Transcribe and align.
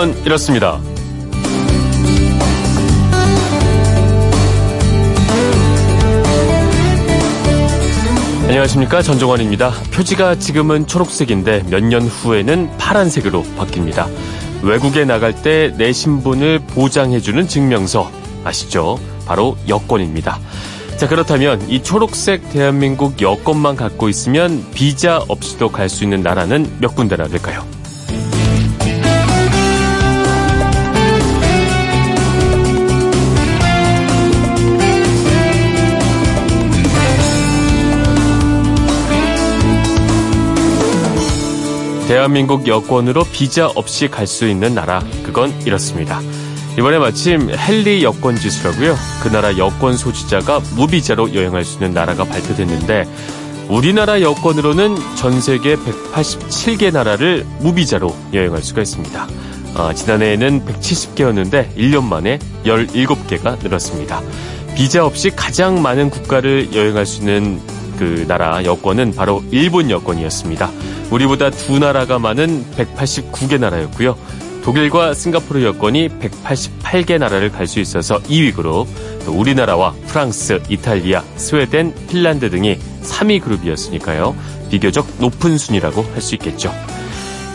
그건 0.00 0.16
이렇습니다. 0.24 0.80
안녕하십니까 8.48 9.02
전종환입니다. 9.02 9.70
표지가 9.92 10.36
지금은 10.36 10.86
초록색인데 10.86 11.64
몇 11.70 11.82
년 11.84 12.02
후에는 12.02 12.78
파란색으로 12.78 13.42
바뀝니다. 13.58 14.08
외국에 14.62 15.04
나갈 15.04 15.34
때 15.34 15.72
내 15.76 15.92
신분을 15.92 16.60
보장해주는 16.60 17.46
증명서 17.46 18.10
아시죠? 18.44 18.98
바로 19.26 19.56
여권입니다. 19.68 20.38
자 20.96 21.08
그렇다면 21.08 21.68
이 21.68 21.82
초록색 21.82 22.50
대한민국 22.50 23.20
여권만 23.22 23.76
갖고 23.76 24.08
있으면 24.08 24.64
비자 24.74 25.18
없이도 25.28 25.70
갈 25.70 25.88
수 25.88 26.04
있는 26.04 26.22
나라는 26.22 26.78
몇 26.80 26.94
군데나 26.94 27.28
될까요? 27.28 27.64
대한민국 42.10 42.66
여권으로 42.66 43.22
비자 43.30 43.68
없이 43.68 44.08
갈 44.08 44.26
수 44.26 44.48
있는 44.48 44.74
나라, 44.74 45.00
그건 45.22 45.54
이렇습니다. 45.64 46.20
이번에 46.76 46.98
마침 46.98 47.48
헨리 47.48 48.02
여권 48.02 48.34
지수라고요. 48.34 48.96
그 49.22 49.28
나라 49.28 49.56
여권 49.56 49.96
소지자가 49.96 50.60
무비자로 50.74 51.34
여행할 51.34 51.64
수 51.64 51.74
있는 51.74 51.92
나라가 51.92 52.24
발표됐는데 52.24 53.06
우리나라 53.68 54.20
여권으로는 54.22 54.96
전 55.14 55.40
세계 55.40 55.76
187개 55.76 56.92
나라를 56.92 57.46
무비자로 57.60 58.12
여행할 58.34 58.60
수가 58.60 58.82
있습니다. 58.82 59.28
아, 59.76 59.94
지난해에는 59.94 60.66
170개였는데 60.66 61.76
1년 61.76 62.02
만에 62.02 62.40
17개가 62.64 63.62
늘었습니다. 63.62 64.20
비자 64.74 65.06
없이 65.06 65.30
가장 65.30 65.80
많은 65.80 66.10
국가를 66.10 66.74
여행할 66.74 67.06
수 67.06 67.20
있는 67.20 67.60
그 68.00 68.24
나라 68.26 68.64
여권은 68.64 69.14
바로 69.14 69.44
일본 69.52 69.90
여권이었습니다. 69.90 70.70
우리보다 71.10 71.50
두 71.50 71.78
나라가 71.78 72.18
많은 72.18 72.64
189개 72.76 73.58
나라였고요. 73.58 74.16
독일과 74.62 75.14
싱가포르 75.14 75.64
여권이 75.64 76.08
188개 76.20 77.18
나라를 77.18 77.50
갈 77.50 77.66
수 77.66 77.80
있어서 77.80 78.18
2위 78.22 78.54
그룹, 78.54 78.86
또 79.24 79.32
우리나라와 79.32 79.94
프랑스, 80.06 80.60
이탈리아, 80.68 81.22
스웨덴, 81.36 81.94
핀란드 82.08 82.50
등이 82.50 82.78
3위 83.02 83.40
그룹이었으니까요. 83.42 84.36
비교적 84.70 85.06
높은 85.18 85.56
순위라고 85.58 86.02
할 86.12 86.20
수 86.20 86.34
있겠죠. 86.34 86.72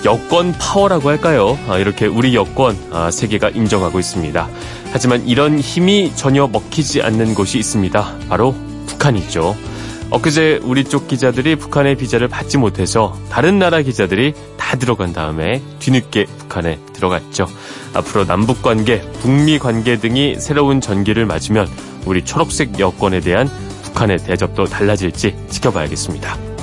여권 0.03 0.51
파워라고 0.53 1.09
할까요? 1.09 1.57
아, 1.67 1.77
이렇게 1.77 2.05
우리 2.05 2.35
여권 2.35 2.77
아, 2.91 3.09
세계가 3.09 3.49
인정하고 3.49 3.99
있습니다. 3.99 4.47
하지만 4.91 5.27
이런 5.27 5.59
힘이 5.59 6.11
전혀 6.15 6.47
먹히지 6.47 7.01
않는 7.01 7.33
곳이 7.35 7.57
있습니다. 7.59 8.15
바로 8.29 8.53
북한이죠. 8.87 9.55
엊그제 10.15 10.61
우리 10.63 10.85
쪽 10.85 11.09
기자들이 11.09 11.57
북한의 11.57 11.97
비자를 11.97 12.29
받지 12.29 12.57
못해서 12.57 13.17
다른 13.29 13.59
나라 13.59 13.81
기자들이 13.81 14.33
다 14.55 14.77
들어간 14.77 15.11
다음에 15.11 15.61
뒤늦게 15.79 16.23
북한에 16.23 16.79
들어갔죠. 16.93 17.47
앞으로 17.93 18.23
남북 18.25 18.61
관계, 18.61 19.01
북미 19.19 19.59
관계 19.59 19.97
등이 19.97 20.37
새로운 20.39 20.79
전기를 20.79 21.25
맞으면 21.25 21.67
우리 22.05 22.23
초록색 22.23 22.79
여권에 22.79 23.19
대한 23.19 23.49
북한의 23.83 24.19
대접도 24.19 24.65
달라질지 24.65 25.35
지켜봐야겠습니다. 25.49 26.54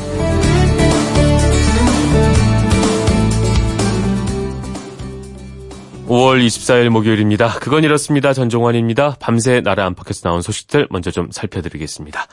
5월 6.12 6.44
24일 6.44 6.90
목요일입니다. 6.90 7.54
그건 7.60 7.84
이렇습니다. 7.84 8.34
전종환입니다. 8.34 9.16
밤새 9.18 9.62
나라 9.62 9.86
안팎에서 9.86 10.28
나온 10.28 10.42
소식들 10.42 10.86
먼저 10.90 11.10
좀 11.10 11.30
살펴드리겠습니다. 11.30 12.26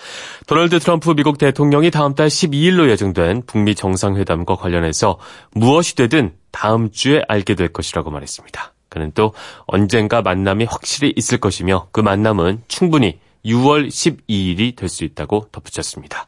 도널드 0.48 0.80
트럼프 0.80 1.14
미국 1.16 1.38
대통령이 1.38 1.90
다음 1.90 2.14
달 2.14 2.28
12일로 2.28 2.90
예정된 2.90 3.44
북미 3.48 3.76
정상회담과 3.76 4.58
관련해서 4.58 5.18
무엇이 5.52 5.96
되든 5.96 6.34
다음 6.52 6.92
주에 6.92 7.24
알게 7.30 7.56
될 7.56 7.70
것이라고 7.70 8.12
말했습니다. 8.12 8.74
그는 8.90 9.14
또 9.16 9.34
언젠가 9.66 10.22
만남이 10.22 10.66
확실히 10.66 11.14
있을 11.16 11.38
것이며 11.38 11.88
그 11.94 12.02
만남은 12.02 12.64
충분히 12.68 13.18
6월 13.46 13.88
12일이 13.88 14.76
될 14.76 14.90
수 14.90 15.06
있다고 15.06 15.48
덧붙였습니다. 15.54 16.28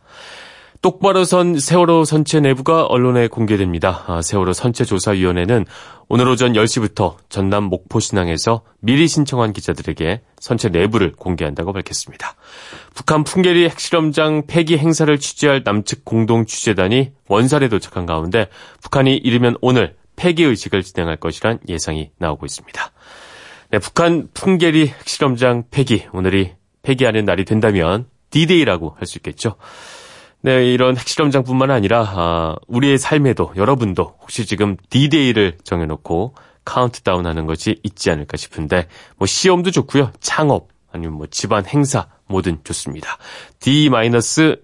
똑바로 0.81 1.25
선 1.25 1.59
세월호 1.59 2.05
선체 2.05 2.39
내부가 2.39 2.85
언론에 2.85 3.27
공개됩니다. 3.27 4.03
아, 4.07 4.23
세월호 4.23 4.53
선체조사위원회는 4.53 5.67
오늘 6.09 6.27
오전 6.27 6.53
10시부터 6.53 7.17
전남 7.29 7.65
목포신항에서 7.65 8.63
미리 8.79 9.07
신청한 9.07 9.53
기자들에게 9.53 10.21
선체 10.39 10.69
내부를 10.69 11.11
공개한다고 11.11 11.71
밝혔습니다. 11.71 12.33
북한 12.95 13.23
풍계리 13.23 13.65
핵실험장 13.69 14.47
폐기 14.47 14.79
행사를 14.79 15.15
취재할 15.19 15.61
남측 15.63 16.03
공동 16.03 16.47
취재단이 16.47 17.11
원산에 17.27 17.69
도착한 17.69 18.07
가운데 18.07 18.47
북한이 18.81 19.17
이르면 19.17 19.57
오늘 19.61 19.95
폐기 20.15 20.43
의식을 20.43 20.81
진행할 20.81 21.17
것이란 21.17 21.59
예상이 21.69 22.09
나오고 22.17 22.47
있습니다. 22.47 22.91
네, 23.69 23.77
북한 23.77 24.29
풍계리 24.33 24.87
핵실험장 24.87 25.65
폐기, 25.69 26.05
오늘이 26.11 26.53
폐기하는 26.81 27.23
날이 27.25 27.45
된다면 27.45 28.07
D-Day라고 28.31 28.95
할 28.97 29.05
수 29.05 29.19
있겠죠. 29.19 29.57
네, 30.43 30.65
이런 30.73 30.97
핵실험장뿐만 30.97 31.69
아니라 31.69 32.03
아, 32.15 32.55
우리의 32.67 32.97
삶에도 32.97 33.53
여러분도 33.55 34.15
혹시 34.21 34.47
지금 34.47 34.75
D-Day를 34.89 35.59
정해놓고 35.63 36.33
카운트다운하는 36.65 37.45
것이 37.45 37.79
있지 37.83 38.09
않을까 38.09 38.37
싶은데 38.37 38.87
뭐 39.17 39.27
시험도 39.27 39.69
좋고요, 39.69 40.11
창업 40.19 40.69
아니면 40.91 41.13
뭐 41.13 41.27
집안 41.27 41.65
행사 41.67 42.07
뭐든 42.31 42.59
좋습니다. 42.63 43.17
D- 43.59 43.89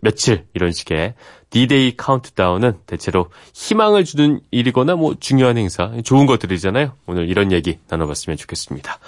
며칠 0.01 0.45
이런 0.53 0.71
식의 0.71 1.13
D-Day 1.49 1.93
카운트다운은 1.95 2.79
대체로 2.87 3.27
희망을 3.53 4.03
주는 4.03 4.41
일이거나 4.51 4.95
뭐 4.97 5.15
중요한 5.17 5.57
행사, 5.57 5.93
좋은 6.03 6.25
것들이잖아요. 6.25 6.91
오늘 7.05 7.29
이런 7.29 7.53
얘기 7.53 7.79
나눠봤으면 7.87 8.35
좋겠습니다. 8.35 8.99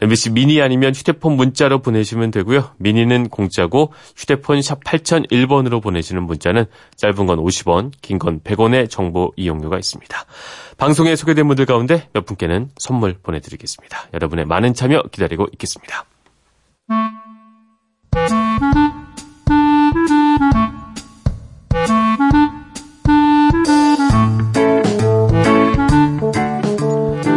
MBC 0.00 0.30
미니 0.30 0.60
아니면 0.60 0.92
휴대폰 0.92 1.36
문자로 1.36 1.82
보내시면 1.82 2.32
되고요. 2.32 2.70
미니는 2.78 3.28
공짜고 3.28 3.92
휴대폰 4.16 4.60
샵 4.60 4.82
8001번으로 4.82 5.80
보내시는 5.80 6.24
문자는 6.24 6.64
짧은 6.96 7.26
건 7.26 7.38
50원, 7.38 7.92
긴 8.02 8.18
건 8.18 8.40
100원의 8.40 8.90
정보 8.90 9.32
이용료가 9.36 9.78
있습니다. 9.78 10.24
방송에 10.78 11.14
소개된 11.14 11.46
분들 11.46 11.64
가운데 11.66 12.08
몇 12.12 12.26
분께는 12.26 12.70
선물 12.76 13.14
보내드리겠습니다. 13.22 14.08
여러분의 14.14 14.46
많은 14.46 14.74
참여 14.74 15.02
기다리고 15.12 15.46
있겠습니다. 15.52 16.04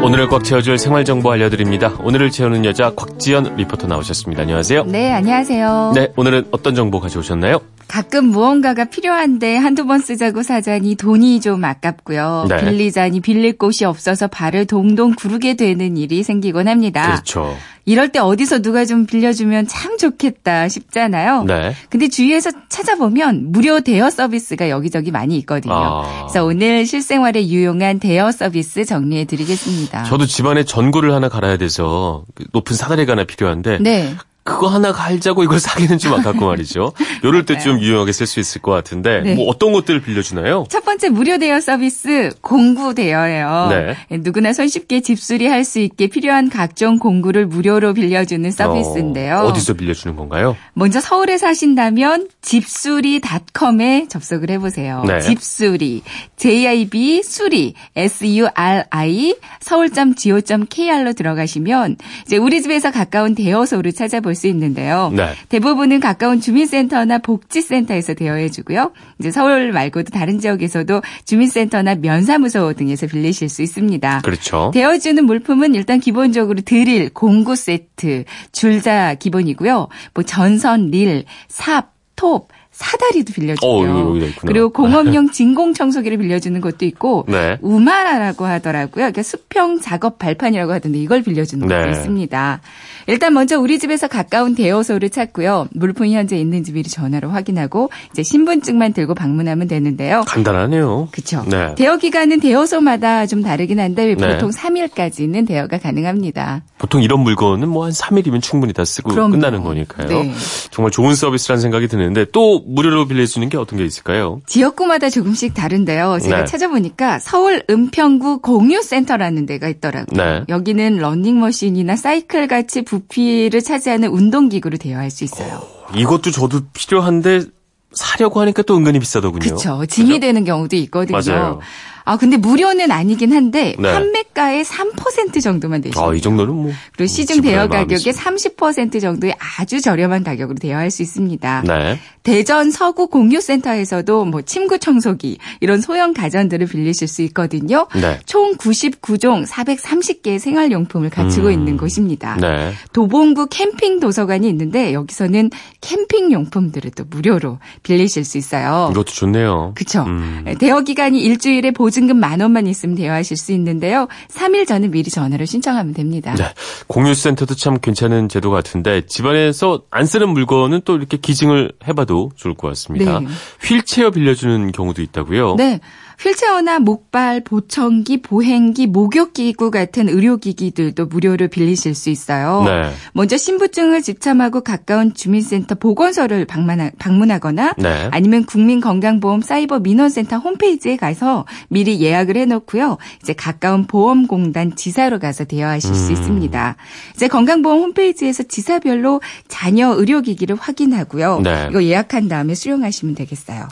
오늘을 0.03 0.29
꽉 0.29 0.43
채워줄 0.43 0.77
생활 0.77 1.03
정보 1.03 1.31
알려드립니다. 1.31 1.93
오늘을 2.01 2.31
채우는 2.31 2.65
여자 2.65 2.91
곽지연 2.95 3.55
리포터 3.57 3.87
나오셨습니다. 3.87 4.43
안녕하세요. 4.43 4.85
네, 4.85 5.11
안녕하세요. 5.13 5.91
네, 5.95 6.13
오늘은 6.15 6.45
어떤 6.51 6.75
정보 6.75 6.99
가져오셨나요? 6.99 7.59
가끔 7.87 8.25
무언가가 8.25 8.85
필요한데 8.85 9.55
한두 9.57 9.85
번 9.85 9.99
쓰자고 9.99 10.43
사자니 10.43 10.95
돈이 10.95 11.39
좀 11.41 11.63
아깝고요. 11.63 12.47
네. 12.49 12.57
빌리자니 12.57 13.21
빌릴 13.21 13.57
곳이 13.57 13.85
없어서 13.85 14.27
발을 14.27 14.65
동동 14.65 15.13
구르게 15.15 15.55
되는 15.55 15.97
일이 15.97 16.23
생기곤 16.23 16.67
합니다. 16.67 17.11
그렇죠. 17.11 17.55
이럴 17.85 18.09
때 18.09 18.19
어디서 18.19 18.59
누가 18.61 18.83
좀 18.83 19.05
빌려주면 19.05 19.67
참 19.67 19.97
좋겠다 19.97 20.67
싶잖아요. 20.67 21.45
네. 21.45 21.73
근데 21.89 22.09
주위에서 22.09 22.51
찾아보면 22.67 23.53
무료 23.53 23.79
대여 23.79 24.09
서비스가 24.09 24.69
여기저기 24.69 25.09
많이 25.09 25.37
있거든요. 25.37 25.73
아. 25.73 26.25
그래서 26.27 26.43
오늘 26.43 26.85
실생활에 26.85 27.47
유용한 27.47 27.99
대여 27.99 28.33
서비스 28.33 28.83
정리해 28.83 29.23
드리겠습니다. 29.23 30.03
저도 30.03 30.25
집안에 30.25 30.65
전구를 30.65 31.13
하나 31.13 31.29
갈아야 31.29 31.55
돼서 31.55 32.25
그 32.35 32.43
높은 32.51 32.75
사다리가 32.75 33.13
하나 33.13 33.23
필요한데 33.23 33.77
네. 33.79 34.13
그거 34.47 34.67
하나 34.67 34.91
갈자고 34.91 35.43
이걸 35.43 35.59
사기는 35.59 35.97
좀 35.97 36.13
아깝고 36.13 36.45
말이죠. 36.45 36.93
요럴 37.23 37.45
때 37.45 37.57
좀 37.59 37.79
유용하게 37.79 38.11
쓸 38.13 38.25
수 38.27 38.39
있을 38.39 38.61
것 38.61 38.71
같은데 38.71 39.21
네. 39.21 39.35
뭐 39.35 39.47
어떤 39.47 39.73
것들을 39.73 40.01
빌려주나요? 40.01 40.65
첫 40.69 40.85
번째 40.85 41.09
무료 41.09 41.37
대여 41.37 41.59
서비스 41.59 42.29
공구 42.41 42.93
대여예요. 42.95 43.67
네. 43.69 43.95
예, 44.11 44.17
누구나 44.17 44.53
손쉽게 44.53 45.01
집수리 45.01 45.47
할 45.47 45.67
수 45.67 45.79
있게 45.79 46.07
필요한 46.07 46.49
각종 46.49 46.97
공구를 46.97 47.45
무료로 47.47 47.93
빌려주는 47.93 48.49
서비스인데요. 48.51 49.37
어, 49.39 49.53
디서 49.53 49.73
빌려주는 49.73 50.15
건가요? 50.15 50.55
먼저 50.73 51.01
서울에 51.01 51.37
사신다면 51.37 52.29
집수리닷컴에 52.41 54.05
접속을 54.07 54.49
해보세요. 54.51 55.03
네. 55.05 55.19
집수리 55.19 56.03
JIB 56.37 57.21
수리 57.23 57.73
SURI 57.97 59.35
서울.go.kr로 59.59 61.13
들어가시면 61.13 61.97
이제 62.25 62.37
우리 62.37 62.61
집에서 62.61 62.91
가까운 62.91 63.35
대여소를 63.35 63.93
찾아볼 63.93 64.35
수 64.37 64.47
있는데요. 64.47 65.11
네. 65.13 65.33
대부분은 65.49 65.99
가까운 65.99 66.39
주민센터나 66.39 67.17
복지센터에서 67.17 68.13
대여해 68.13 68.49
주고요. 68.49 68.93
이제 69.19 69.31
서울 69.31 69.73
말고도 69.73 70.11
다른 70.11 70.39
지역에서도 70.39 71.01
주민센터나 71.25 71.95
면사무소 71.95 72.71
등에서 72.73 73.07
빌리실 73.07 73.49
수 73.49 73.61
있습니다. 73.61 74.21
그렇죠. 74.23 74.71
대여주는 74.73 75.25
물품은 75.25 75.75
일단 75.75 75.99
기본적으로 75.99 76.61
드릴, 76.61 77.09
공구 77.13 77.55
세트, 77.55 78.23
줄자 78.51 79.15
기본이고요. 79.15 79.87
뭐 80.13 80.23
전선, 80.23 80.91
릴, 80.91 81.25
삽, 81.49 81.93
톱, 82.15 82.49
사다리도 82.77 83.33
빌려주고요. 83.33 83.91
어, 83.91 84.13
그리고 84.45 84.69
공업용 84.69 85.29
진공 85.33 85.73
청소기를 85.73 86.19
빌려주는 86.19 86.61
것도 86.61 86.85
있고 86.85 87.25
네. 87.27 87.57
우마라라고 87.61 88.45
하더라고요. 88.45 88.91
그러니까 88.93 89.23
수평 89.23 89.79
작업 89.81 90.19
발판이라고 90.19 90.71
하던데 90.71 90.99
이걸 90.99 91.23
빌려주는 91.23 91.67
것도 91.67 91.81
네. 91.85 91.89
있습니다. 91.91 92.61
일단 93.07 93.33
먼저 93.33 93.59
우리 93.59 93.79
집에서 93.79 94.07
가까운 94.07 94.53
대여소를 94.53 95.09
찾고요. 95.09 95.69
물품이 95.71 96.13
현재 96.13 96.37
있는지 96.37 96.71
미리 96.71 96.87
전화로 96.89 97.29
확인하고 97.31 97.89
이제 98.11 98.21
신분증만 98.21 98.93
들고 98.93 99.15
방문하면 99.15 99.67
되는데요. 99.67 100.21
간단하네요. 100.27 101.07
그렇죠. 101.11 101.43
네. 101.49 101.73
대여 101.75 101.97
기간은 101.97 102.39
대여소마다 102.41 103.25
좀 103.25 103.41
다르긴 103.41 103.79
한데 103.79 104.13
네. 104.13 104.15
보통 104.15 104.51
3일까지는 104.51 105.47
대여가 105.47 105.79
가능합니다. 105.79 106.61
보통 106.77 107.01
이런 107.01 107.21
물건은 107.21 107.69
뭐 107.69 107.87
한 107.87 107.93
3일이면 107.93 108.41
충분히 108.41 108.73
다 108.73 108.83
쓰고 108.83 109.09
그럼요. 109.11 109.31
끝나는 109.31 109.63
거니까요. 109.63 110.09
네. 110.09 110.33
정말 110.71 110.91
좋은 110.91 111.15
서비스라는 111.15 111.61
생각이 111.61 111.87
드는데 111.87 112.25
또 112.33 112.61
무료로 112.67 113.07
빌릴 113.07 113.27
수 113.27 113.39
있는 113.39 113.49
게 113.49 113.57
어떤 113.57 113.79
게 113.79 113.85
있을까요? 113.85 114.41
지역구마다 114.45 115.09
조금씩 115.09 115.53
다른데요. 115.53 116.19
제가 116.21 116.39
네. 116.39 116.45
찾아보니까 116.45 117.19
서울 117.19 117.63
은평구 117.69 118.41
공유센터라는 118.41 119.45
데가 119.45 119.69
있더라고요. 119.69 120.21
네. 120.21 120.43
여기는 120.49 120.97
러닝머신이나 120.97 121.95
사이클 121.95 122.47
같이 122.47 122.83
부피를 122.83 123.61
차지하는 123.61 124.09
운동기구를 124.09 124.77
대여할 124.77 125.09
수 125.09 125.23
있어요. 125.23 125.61
오, 125.93 125.97
이것도 125.97 126.31
저도 126.31 126.61
필요한데 126.73 127.45
사려고 127.93 128.41
하니까 128.41 128.63
또 128.63 128.75
은근히 128.75 128.99
비싸더군요. 128.99 129.39
그렇죠. 129.39 129.85
짐이 129.85 130.09
그죠? 130.09 130.19
되는 130.19 130.43
경우도 130.43 130.75
있거든요. 130.75 131.17
맞아요. 131.17 131.59
아 132.07 132.15
근데 132.15 132.37
무료는 132.37 132.89
아니긴 132.89 133.33
한데 133.33 133.75
네. 133.77 133.91
판매가의 133.91 134.63
3% 134.63 135.41
정도만 135.43 135.81
되시죠. 135.81 136.01
아, 136.01 136.13
이 136.13 136.21
정도는 136.21 136.53
뭐 136.53 136.71
그리고 136.95 137.07
시중 137.07 137.41
대여 137.41 137.67
가격의 137.67 138.13
30% 138.13 139.01
정도의 139.01 139.35
아주 139.37 139.81
저렴한 139.81 140.23
가격으로 140.23 140.57
대여할 140.57 140.89
수 140.89 141.01
있습니다. 141.01 141.63
네. 141.67 141.99
대전 142.23 142.71
서구 142.71 143.07
공유센터에서도 143.07 144.23
뭐 144.23 144.41
침구 144.41 144.79
청소기 144.79 145.37
이런 145.59 145.81
소형 145.81 146.13
가전들을 146.13 146.67
빌리실 146.67 147.09
수 147.09 147.21
있거든요. 147.23 147.87
네. 147.93 148.19
총 148.25 148.55
99종 148.55 149.45
430개의 149.45 150.39
생활용품을 150.39 151.09
갖추고 151.09 151.47
음. 151.47 151.51
있는 151.51 151.75
곳입니다. 151.77 152.37
네. 152.37 152.71
도봉구 152.93 153.47
캠핑 153.47 153.99
도서관이 153.99 154.47
있는데 154.47 154.93
여기서는 154.93 155.49
캠핑 155.81 156.31
용품들을 156.31 156.91
또 156.91 157.03
무료로 157.09 157.59
빌리실 157.83 158.23
수 158.23 158.37
있어요. 158.37 158.89
이것도 158.91 159.11
좋네요. 159.11 159.73
그렇죠. 159.75 160.03
음. 160.03 160.55
대여 160.57 160.81
기간이 160.81 161.19
일주일에 161.21 161.71
보증 161.71 161.96
보증금 161.97 162.19
만 162.19 162.39
원만 162.41 162.67
있으면 162.67 162.95
대여하실 162.95 163.37
수 163.37 163.51
있는데요. 163.53 164.07
3일 164.29 164.67
전에 164.67 164.87
미리 164.87 165.09
전화로 165.09 165.45
신청하면 165.45 165.95
됩니다. 165.95 166.35
네. 166.35 166.53
공유센터도 166.85 167.55
참 167.55 167.79
괜찮은 167.79 168.29
제도 168.29 168.51
같은데 168.51 169.07
집안에서 169.07 169.81
안 169.89 170.05
쓰는 170.05 170.29
물건은 170.29 170.81
또 170.85 170.95
이렇게 170.95 171.17
기증을 171.17 171.71
해봐도 171.87 172.29
좋을 172.35 172.53
것 172.53 172.67
같습니다. 172.67 173.19
네. 173.19 173.27
휠체어 173.63 174.11
빌려주는 174.11 174.71
경우도 174.71 175.01
있다고요? 175.01 175.55
네. 175.55 175.79
휠체어나 176.19 176.79
목발, 176.79 177.43
보청기, 177.43 178.23
보행기, 178.23 178.87
목욕기구 178.87 179.69
같은 179.69 180.09
의료기기들도 180.09 181.05
무료로 181.05 181.47
빌리실 181.47 181.93
수 181.93 182.09
있어요. 182.09 182.63
네. 182.65 182.91
먼저 183.13 183.37
신분증을 183.37 184.01
지참하고 184.01 184.61
가까운 184.61 185.13
주민센터 185.13 185.75
보건소를 185.75 186.45
방문하, 186.45 187.39
거나 187.39 187.75
네. 187.77 188.09
아니면 188.11 188.45
국민건강보험 188.45 189.41
사이버 189.41 189.79
민원센터 189.79 190.37
홈페이지에 190.37 190.95
가서 190.95 191.45
미리 191.69 192.01
예약을 192.01 192.35
해놓고요. 192.35 192.97
이제 193.21 193.33
가까운 193.33 193.85
보험공단 193.85 194.75
지사로 194.75 195.19
가서 195.19 195.43
대여하실 195.43 195.91
음. 195.91 195.95
수 195.95 196.11
있습니다. 196.13 196.75
이제 197.15 197.27
건강보험 197.27 197.79
홈페이지에서 197.79 198.41
지사별로 198.41 199.21
자녀 199.47 199.93
의료기기를 199.93 200.55
확인하고요. 200.55 201.41
네. 201.43 201.67
이거 201.69 201.83
예약한 201.83 202.27
다음에 202.27 202.55
수령하시면 202.55 203.13
되겠어요. 203.13 203.67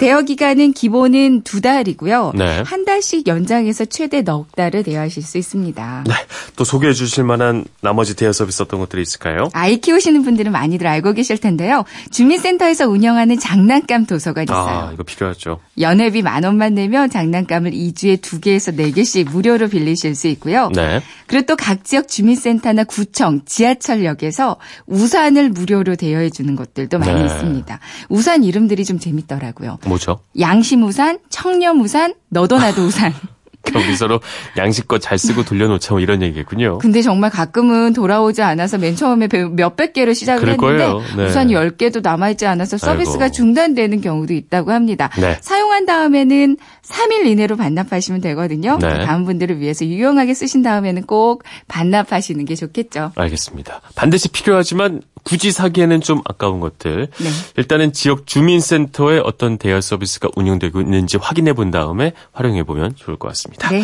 대여 0.00 0.22
기간은 0.22 0.72
기본은 0.72 1.42
두 1.42 1.60
달. 1.60 1.83
달이고요. 1.84 2.32
네. 2.34 2.62
한 2.62 2.84
달씩 2.84 3.26
연장해서 3.26 3.84
최대 3.84 4.22
넉 4.22 4.50
달을 4.56 4.82
대여하실 4.82 5.22
수 5.22 5.38
있습니다. 5.38 6.04
네. 6.06 6.14
또 6.56 6.62
소개해 6.64 6.92
주실 6.92 7.24
만한 7.24 7.64
나머지 7.80 8.14
대여 8.14 8.32
서비스 8.32 8.62
어떤 8.62 8.78
것들이 8.80 9.02
있을까요? 9.02 9.48
아이 9.52 9.78
키우시는 9.78 10.22
분들은 10.22 10.52
많이들 10.52 10.86
알고 10.86 11.12
계실 11.14 11.38
텐데요. 11.38 11.84
주민센터에서 12.12 12.86
운영하는 12.88 13.38
장난감 13.40 14.06
도서관이 14.06 14.46
아, 14.50 14.52
있어요. 14.52 14.78
아, 14.88 14.90
이거 14.92 15.02
필요하죠. 15.02 15.60
연회비 15.80 16.22
만 16.22 16.44
원만 16.44 16.74
내면 16.74 17.10
장난감을 17.10 17.72
2주에 17.72 18.20
2개에서 18.20 18.76
4개씩 18.76 19.30
무료로 19.30 19.68
빌리실 19.68 20.14
수 20.14 20.28
있고요. 20.28 20.68
네. 20.74 21.00
그리고 21.26 21.46
또 21.46 21.56
각 21.56 21.82
지역 21.84 22.08
주민센터나 22.08 22.84
구청, 22.84 23.40
지하철역에서 23.46 24.56
우산을 24.86 25.48
무료로 25.50 25.96
대여해 25.96 26.28
주는 26.30 26.54
것들도 26.56 26.98
많이 26.98 27.20
네. 27.20 27.26
있습니다. 27.26 27.80
우산 28.10 28.44
이름들이 28.44 28.84
좀 28.84 28.98
재밌더라고요. 28.98 29.78
뭐죠? 29.86 30.20
양심 30.38 30.82
우산, 30.84 31.18
청년 31.30 31.80
우산, 31.80 32.14
너도 32.28 32.58
나도 32.58 32.82
우산. 32.84 33.12
경기 33.64 33.96
서로 33.96 34.20
양식껏 34.56 35.00
잘 35.00 35.18
쓰고 35.18 35.44
돌려놓자 35.44 35.94
뭐 35.94 36.00
이런 36.00 36.22
얘기겠군요. 36.22 36.78
근데 36.78 37.02
정말 37.02 37.30
가끔은 37.30 37.92
돌아오지 37.92 38.42
않아서 38.42 38.78
맨 38.78 38.94
처음에 38.96 39.28
몇백 39.52 39.92
개를 39.92 40.14
시작을 40.14 40.48
했는데 40.48 40.92
네. 41.16 41.26
우선 41.26 41.48
10개도 41.48 42.02
남아있지 42.02 42.46
않아서 42.46 42.78
서비스가 42.78 43.24
아이고. 43.24 43.34
중단되는 43.34 44.00
경우도 44.00 44.34
있다고 44.34 44.72
합니다. 44.72 45.10
네. 45.18 45.38
사용한 45.40 45.86
다음에는 45.86 46.56
3일 46.82 47.26
이내로 47.26 47.56
반납하시면 47.56 48.20
되거든요. 48.20 48.78
네. 48.80 49.04
다음 49.04 49.24
분들을 49.24 49.58
위해서 49.60 49.84
유용하게 49.84 50.34
쓰신 50.34 50.62
다음에는 50.62 51.02
꼭 51.02 51.42
반납하시는 51.68 52.44
게 52.44 52.54
좋겠죠. 52.54 53.12
알겠습니다. 53.16 53.80
반드시 53.94 54.28
필요하지만 54.28 55.00
굳이 55.24 55.50
사기에는 55.52 56.00
좀 56.02 56.20
아까운 56.24 56.60
것들. 56.60 57.08
네. 57.18 57.28
일단은 57.56 57.92
지역 57.92 58.26
주민센터에 58.26 59.20
어떤 59.24 59.56
대여 59.58 59.80
서비스가 59.80 60.28
운영되고 60.36 60.80
있는지 60.80 61.16
확인해 61.16 61.52
본 61.54 61.70
다음에 61.70 62.12
활용해 62.32 62.64
보면 62.64 62.94
좋을 62.96 63.16
것 63.16 63.28
같습니다. 63.28 63.70
네. 63.70 63.82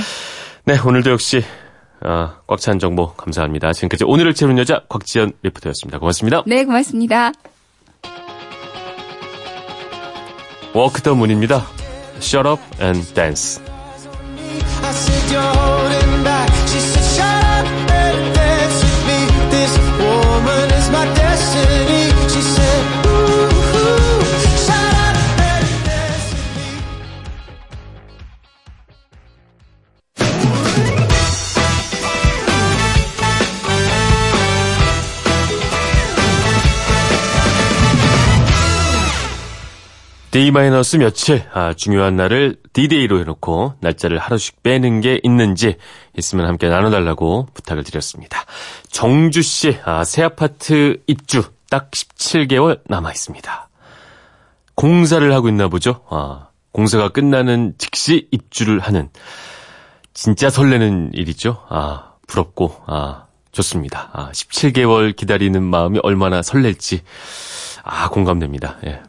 네, 0.65 0.79
오늘도 0.85 1.11
역시 1.11 1.43
아, 2.03 2.37
꽉 2.47 2.61
찬 2.61 2.79
정보 2.79 3.13
감사합니다. 3.15 3.73
지금까지 3.73 4.05
오늘을 4.05 4.35
채우는 4.35 4.59
여자 4.59 4.83
곽지연 4.89 5.33
리포터였습니다. 5.43 5.99
고맙습니다. 5.99 6.43
네, 6.47 6.65
고맙습니다. 6.65 7.33
워크 10.73 11.03
더 11.03 11.15
문입니다. 11.15 11.67
Shut 12.21 12.47
up 12.49 12.61
and 12.83 13.15
dance. 13.15 13.80
D 40.41 40.53
마이너스 40.53 40.97
며칠 40.97 41.45
아, 41.53 41.75
중요한 41.75 42.17
날을 42.17 42.57
D-Day로 42.73 43.21
해놓고 43.21 43.75
날짜를 43.81 44.17
하루씩 44.17 44.63
빼는 44.63 45.03
게 45.03 45.21
있는지 45.23 45.77
있으면 46.17 46.47
함께 46.47 46.67
나눠달라고 46.71 47.49
부탁을 47.53 47.85
드렸습니다. 47.85 48.47
정주 48.89 49.43
씨, 49.43 49.77
아, 49.85 50.03
새 50.03 50.23
아파트 50.23 50.97
입주 51.07 51.43
딱 51.69 51.91
17개월 51.91 52.81
남아 52.87 53.13
있습니다. 53.13 53.69
공사를 54.77 55.31
하고 55.31 55.51
있나 55.51 55.69
보죠. 55.69 56.01
아, 56.09 56.49
공사가 56.73 57.11
끝나는 57.11 57.75
즉시 57.77 58.27
입주를 58.31 58.81
하는 58.81 59.11
진짜 60.15 60.49
설레는 60.49 61.11
일이죠. 61.13 61.67
아, 61.69 62.15
부럽고 62.27 62.81
아, 62.87 63.27
좋습니다. 63.53 64.09
아, 64.15 64.31
17개월 64.31 65.15
기다리는 65.15 65.63
마음이 65.63 66.01
얼마나 66.03 66.41
설렐지 66.41 67.03
아, 67.83 68.09
공감됩니다. 68.09 68.79
예. 68.87 69.03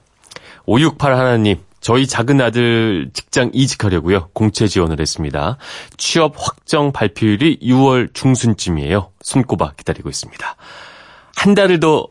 568 0.65 1.13
하나님, 1.15 1.57
저희 1.79 2.05
작은 2.05 2.39
아들 2.41 3.09
직장 3.13 3.49
이직하려고요. 3.53 4.29
공채 4.33 4.67
지원을 4.67 4.99
했습니다. 4.99 5.57
취업 5.97 6.35
확정 6.37 6.91
발표일이 6.91 7.59
6월 7.59 8.13
중순쯤이에요. 8.13 9.11
손꼽아 9.21 9.73
기다리고 9.75 10.09
있습니다. 10.09 10.55
한 11.35 11.55
달을 11.55 11.79
더 11.79 12.07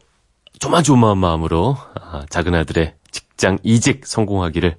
조마조마한 0.59 1.19
마음으로 1.19 1.77
아, 2.01 2.25
작은 2.29 2.55
아들의 2.55 2.95
직장 3.13 3.59
이직 3.63 4.07
성공하기를 4.07 4.77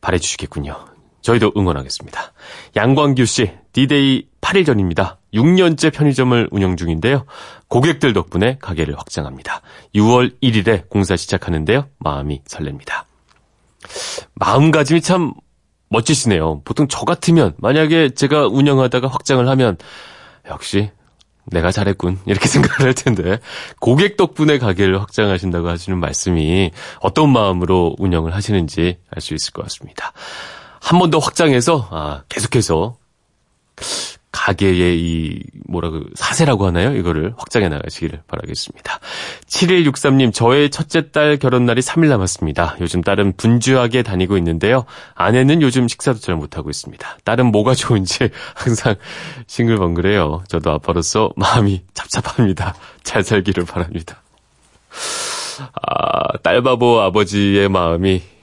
바래주시겠군요. 0.00 0.95
저희도 1.26 1.52
응원하겠습니다. 1.56 2.32
양광규 2.76 3.24
씨, 3.26 3.50
디데이 3.72 4.28
8일 4.40 4.64
전입니다. 4.64 5.18
6년째 5.34 5.92
편의점을 5.92 6.48
운영 6.52 6.76
중인데요. 6.76 7.24
고객들 7.66 8.12
덕분에 8.12 8.58
가게를 8.62 8.96
확장합니다. 8.96 9.60
6월 9.96 10.40
1일에 10.40 10.88
공사 10.88 11.16
시작하는데요. 11.16 11.88
마음이 11.98 12.42
설렙니다. 12.44 13.06
마음가짐이 14.34 15.00
참 15.00 15.32
멋지시네요. 15.88 16.62
보통 16.64 16.86
저 16.86 17.00
같으면 17.04 17.54
만약에 17.58 18.10
제가 18.10 18.46
운영하다가 18.46 19.08
확장을 19.08 19.48
하면 19.48 19.78
역시 20.48 20.90
내가 21.46 21.72
잘했군 21.72 22.20
이렇게 22.26 22.46
생각을 22.48 22.86
할 22.86 22.94
텐데 22.94 23.40
고객 23.80 24.16
덕분에 24.16 24.58
가게를 24.58 25.00
확장하신다고 25.00 25.68
하시는 25.68 25.98
말씀이 25.98 26.70
어떤 27.00 27.32
마음으로 27.32 27.96
운영을 27.98 28.32
하시는지 28.32 28.98
알 29.10 29.20
수 29.20 29.34
있을 29.34 29.52
것 29.52 29.62
같습니다. 29.62 30.12
한 30.86 31.00
번 31.00 31.10
더 31.10 31.18
확장해서 31.18 31.88
아, 31.90 32.22
계속해서 32.28 32.96
가게의 34.30 35.00
이 35.00 35.40
뭐라고 35.66 36.02
사세라고 36.14 36.64
하나요? 36.66 36.94
이거를 36.94 37.34
확장해 37.36 37.68
나가시기를 37.68 38.22
바라겠습니다. 38.28 39.00
7163님 39.48 40.32
저의 40.32 40.70
첫째 40.70 41.10
딸 41.10 41.38
결혼 41.38 41.66
날이 41.66 41.80
3일 41.80 42.08
남았습니다. 42.08 42.76
요즘 42.80 43.00
딸은 43.02 43.32
분주하게 43.36 44.04
다니고 44.04 44.36
있는데요. 44.36 44.84
아내는 45.16 45.60
요즘 45.62 45.88
식사도 45.88 46.20
잘 46.20 46.36
못하고 46.36 46.70
있습니다. 46.70 47.18
딸은 47.24 47.46
뭐가 47.46 47.74
좋은지 47.74 48.28
항상 48.54 48.94
싱글벙글해요. 49.48 50.44
저도 50.46 50.70
아빠로서 50.70 51.30
마음이 51.34 51.82
답답합니다. 51.94 52.76
잘 53.02 53.24
살기를 53.24 53.64
바랍니다. 53.64 54.22
아, 55.82 56.36
딸바보 56.44 57.00
아버지의 57.00 57.68
마음이 57.70 58.35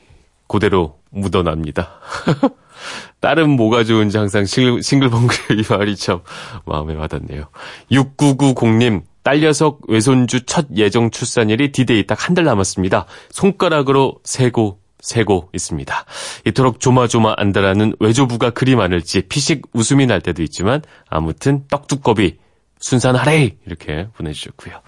그대로 0.54 1.00
묻어납니다. 1.10 2.00
딸은 3.22 3.50
뭐가 3.52 3.84
좋은지 3.84 4.18
항상 4.18 4.46
싱글, 4.46 5.10
벙글 5.10 5.60
이 5.60 5.64
말이 5.68 5.96
참 5.96 6.20
마음에 6.66 6.94
와닿네요. 6.94 7.46
6990님, 7.92 9.02
딸 9.24 9.40
녀석 9.42 9.82
외손주 9.88 10.46
첫 10.46 10.68
예정 10.76 11.10
출산일이 11.10 11.72
디데이 11.72 12.06
딱 12.06 12.20
한 12.28 12.36
달 12.36 12.46
남았습니다. 12.46 13.06
손가락으로 13.32 14.20
세고 14.24 14.80
세고 15.00 15.50
있습니다. 15.54 16.06
이토록 16.46 16.80
조마조마 16.80 17.34
안달하는 17.38 17.96
외조부가 18.00 18.52
그리 18.52 18.76
많을지 18.76 19.24
피식 19.24 19.64
웃음이 19.74 20.06
날 20.06 20.22
때도 20.22 20.44
있지만 20.44 20.82
아무튼 21.10 21.66
떡두꺼비 21.70 22.38
순산하래 22.80 23.56
이렇게 23.66 24.08
보내주셨고요. 24.16 24.82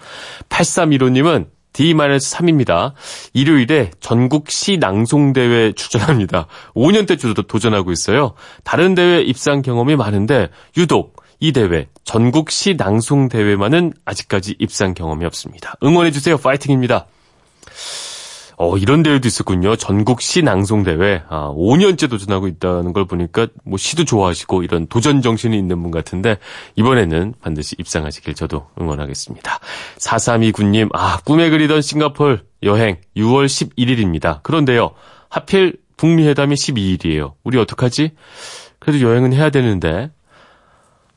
8315님은 0.48 1.55
D-3입니다. 1.76 2.92
일요일에 3.34 3.90
전국 4.00 4.50
시 4.50 4.78
낭송대회 4.78 5.72
출전합니다. 5.72 6.46
5년째 6.74 7.18
주도 7.18 7.42
도전하고 7.42 7.92
있어요. 7.92 8.32
다른 8.64 8.94
대회 8.94 9.20
입상 9.20 9.60
경험이 9.60 9.94
많은데 9.96 10.48
유독 10.78 11.22
이 11.38 11.52
대회 11.52 11.88
전국 12.04 12.50
시 12.50 12.76
낭송대회만은 12.76 13.92
아직까지 14.06 14.56
입상 14.58 14.94
경험이 14.94 15.26
없습니다. 15.26 15.74
응원해주세요. 15.82 16.38
파이팅입니다. 16.38 17.06
어, 18.58 18.78
이런 18.78 19.02
대회도 19.02 19.28
있었군요. 19.28 19.76
전국 19.76 20.22
시 20.22 20.42
낭송 20.42 20.82
대회. 20.82 21.22
아, 21.28 21.52
5년째 21.54 22.08
도전하고 22.08 22.48
있다는 22.48 22.92
걸 22.94 23.04
보니까 23.04 23.48
뭐 23.64 23.76
시도 23.76 24.04
좋아하시고 24.04 24.62
이런 24.62 24.86
도전 24.86 25.20
정신이 25.20 25.56
있는 25.58 25.82
분 25.82 25.90
같은데 25.90 26.38
이번에는 26.76 27.34
반드시 27.40 27.76
입상하시길 27.78 28.34
저도 28.34 28.68
응원하겠습니다. 28.80 29.60
4329님, 29.98 30.88
아, 30.94 31.18
꿈에 31.24 31.50
그리던 31.50 31.82
싱가폴 31.82 32.44
여행 32.62 32.96
6월 33.16 33.46
11일입니다. 33.46 34.42
그런데요. 34.42 34.92
하필 35.28 35.76
북미 35.98 36.26
회담이 36.26 36.54
12일이에요. 36.54 37.34
우리 37.44 37.58
어떡하지? 37.58 38.12
그래도 38.78 39.00
여행은 39.02 39.34
해야 39.34 39.50
되는데 39.50 40.10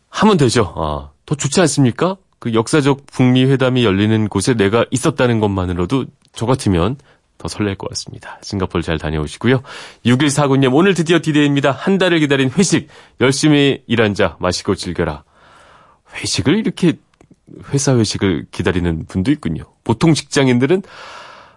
하면 0.10 0.38
되죠. 0.38 0.74
아, 0.76 1.12
더 1.26 1.36
좋지 1.36 1.62
않습니까? 1.62 2.18
그 2.40 2.54
역사적 2.54 3.06
북미 3.06 3.46
회담이 3.46 3.86
열리는 3.86 4.28
곳에 4.28 4.56
내가 4.56 4.86
있었다는 4.92 5.40
것만으로도 5.40 6.06
저 6.34 6.46
같으면 6.46 6.98
더 7.40 7.48
설렐 7.48 7.74
것 7.76 7.90
같습니다. 7.90 8.38
싱가폴 8.44 8.84
잘 8.84 9.00
다녀오시고요. 9.00 9.64
6149님, 10.06 10.72
오늘 10.76 10.94
드디어 10.94 11.20
디데이입니다. 11.24 11.72
한 11.72 11.98
달을 11.98 12.20
기다린 12.20 12.52
회식. 12.56 12.88
열심히 13.22 13.82
일한 13.88 14.14
자, 14.14 14.36
마시고 14.40 14.76
즐겨라. 14.76 15.24
회식을 16.16 16.58
이렇게, 16.58 16.94
회사 17.74 17.98
회식을 17.98 18.48
기다리는 18.52 19.06
분도 19.08 19.32
있군요. 19.32 19.64
보통 19.86 20.14
직장인들은, 20.14 20.84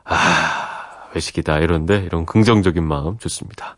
아, 0.04 1.08
회식이다. 1.16 1.58
이런데, 1.58 2.04
이런 2.06 2.26
긍정적인 2.26 2.86
마음 2.86 3.18
좋습니다. 3.18 3.76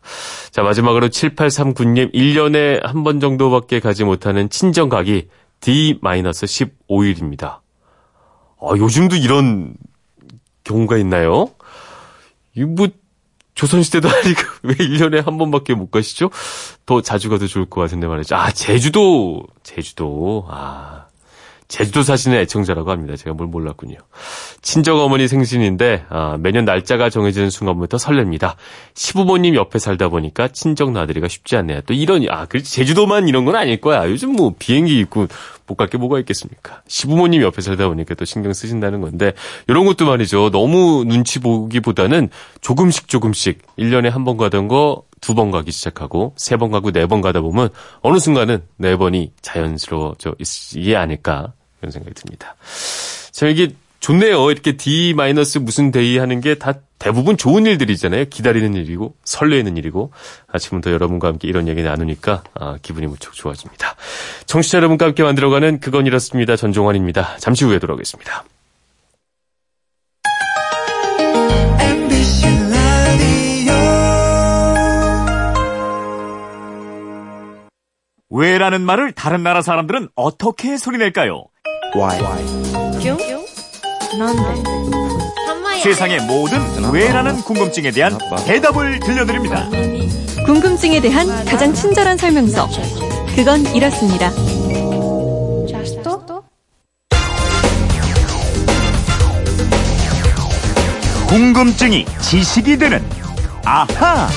자, 0.51 0.61
마지막으로 0.61 1.09
7839님, 1.09 2.13
1년에 2.13 2.83
한 2.85 3.03
번 3.03 3.19
정도밖에 3.19 3.79
가지 3.79 4.03
못하는 4.03 4.47
친정 4.51 4.89
가기 4.89 5.27
D-15일입니다. 5.59 7.61
아, 8.61 8.69
요즘도 8.77 9.15
이런 9.15 9.73
경우가 10.63 10.97
있나요? 10.97 11.49
이뭐 12.55 12.87
조선시대도 13.55 14.07
아니고 14.11 14.41
왜 14.63 14.75
1년에 14.75 15.23
한 15.23 15.37
번밖에 15.37 15.73
못 15.73 15.89
가시죠? 15.89 16.29
더 16.85 17.01
자주 17.01 17.29
가도 17.29 17.47
좋을 17.47 17.65
것 17.65 17.81
같은데 17.81 18.07
말이죠. 18.07 18.35
아, 18.35 18.51
제주도, 18.51 19.43
제주도, 19.63 20.45
아. 20.49 21.05
제주도 21.67 22.03
사시는 22.03 22.37
애청자라고 22.41 22.91
합니다. 22.91 23.15
제가 23.15 23.33
뭘 23.33 23.49
몰랐군요. 23.49 23.97
친정 24.61 24.99
어머니 24.99 25.27
생신인데 25.27 26.05
아, 26.09 26.37
매년 26.39 26.63
날짜가 26.63 27.09
정해지는 27.09 27.49
순간부터 27.49 27.97
설렙니다. 27.97 28.55
시부모님 28.93 29.55
옆에 29.55 29.79
살다 29.79 30.09
보니까 30.09 30.47
친정 30.49 30.93
나들이가 30.93 31.27
쉽지 31.27 31.55
않네요. 31.57 31.81
또 31.81 31.93
이런 31.93 32.23
아, 32.29 32.45
그 32.45 32.61
제주도만 32.61 33.27
이런 33.27 33.45
건 33.45 33.55
아닐 33.55 33.81
거야. 33.81 34.07
요즘 34.09 34.33
뭐 34.33 34.53
비행기 34.57 34.99
있고 34.99 35.27
못 35.67 35.75
갈 35.77 35.89
게 35.89 35.97
뭐가 35.97 36.19
있겠습니까? 36.19 36.81
시부모님 36.87 37.41
옆에 37.41 37.61
살다 37.61 37.87
보니까 37.87 38.15
또 38.15 38.25
신경 38.25 38.53
쓰신다는 38.53 39.01
건데 39.01 39.33
이런 39.67 39.85
것도 39.85 40.05
말이죠. 40.05 40.51
너무 40.51 41.03
눈치 41.07 41.39
보기보다는 41.39 42.29
조금씩 42.61 43.07
조금씩 43.07 43.59
1년에 43.77 44.09
한 44.09 44.23
번 44.25 44.37
가던 44.37 44.67
거 44.67 45.03
두 45.21 45.33
번 45.33 45.49
가기 45.51 45.71
시작하고 45.71 46.33
세 46.37 46.57
번 46.57 46.69
가고 46.71 46.91
네 46.91 47.07
번 47.07 47.21
가다 47.21 47.41
보면 47.41 47.69
어느 48.01 48.19
순간은 48.19 48.61
네 48.77 48.95
번이 48.95 49.31
자연스러워져 49.41 50.35
있지 50.39 50.95
않을까 50.95 51.53
그런 51.79 51.91
생각이 51.91 52.13
듭니다. 52.13 52.55
자, 53.31 53.47
이게 53.47 53.73
좋네요. 54.05 54.51
이렇게 54.51 54.77
D 54.77 55.15
마이너스 55.15 55.57
무슨 55.57 55.89
데이 55.89 56.19
하는 56.19 56.39
게 56.39 56.53
다 56.53 56.73
대부분 56.99 57.37
좋은 57.37 57.65
일들이잖아요. 57.65 58.25
기다리는 58.25 58.75
일이고 58.75 59.15
설레는 59.23 59.77
일이고 59.77 60.11
아침부터 60.47 60.91
여러분과 60.91 61.27
함께 61.27 61.47
이런 61.47 61.67
얘기 61.67 61.81
나누니까 61.81 62.43
아, 62.53 62.77
기분이 62.83 63.07
무척 63.07 63.33
좋아집니다. 63.33 63.95
청취자 64.45 64.77
여러분과 64.77 65.07
함께 65.07 65.23
만들어가는 65.23 65.79
그건 65.79 66.05
이렇습니다. 66.05 66.55
전종환입니다. 66.55 67.37
잠시 67.39 67.65
후에 67.65 67.79
돌아오겠습니다. 67.79 68.43
왜라는 78.29 78.81
말을 78.81 79.13
다른 79.13 79.41
나라 79.41 79.63
사람들은 79.63 80.09
어떻게 80.15 80.77
소리낼까요? 80.77 81.45
Why? 81.95 82.84
세상의 85.83 86.21
모든 86.21 86.59
왜라는 86.91 87.41
궁금증에 87.41 87.91
대한 87.91 88.17
대답을 88.45 88.99
들려드립니다. 89.01 89.69
궁금증에 90.45 91.01
대한 91.01 91.27
가장 91.45 91.73
친절한 91.73 92.17
설명서. 92.17 92.67
그건 93.35 93.61
이렇습니다. 93.75 94.31
궁금증이 101.27 102.05
지식이 102.21 102.77
되는 102.77 103.03
아하. 103.65 104.29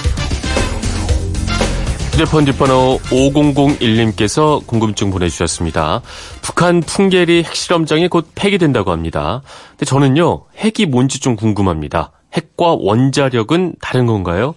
휴대폰 2.18 2.46
뒷번호 2.46 2.98
5001님께서 3.10 4.66
궁금증 4.66 5.12
보내주셨습니다. 5.12 6.02
북한 6.42 6.80
풍계리 6.80 7.44
핵실험장이 7.44 8.08
곧 8.08 8.26
폐기된다고 8.34 8.90
합니다. 8.90 9.40
근데 9.70 9.86
저는요, 9.86 10.46
핵이 10.56 10.86
뭔지 10.88 11.20
좀 11.20 11.36
궁금합니다. 11.36 12.10
핵과 12.32 12.74
원자력은 12.76 13.76
다른 13.80 14.06
건가요? 14.06 14.56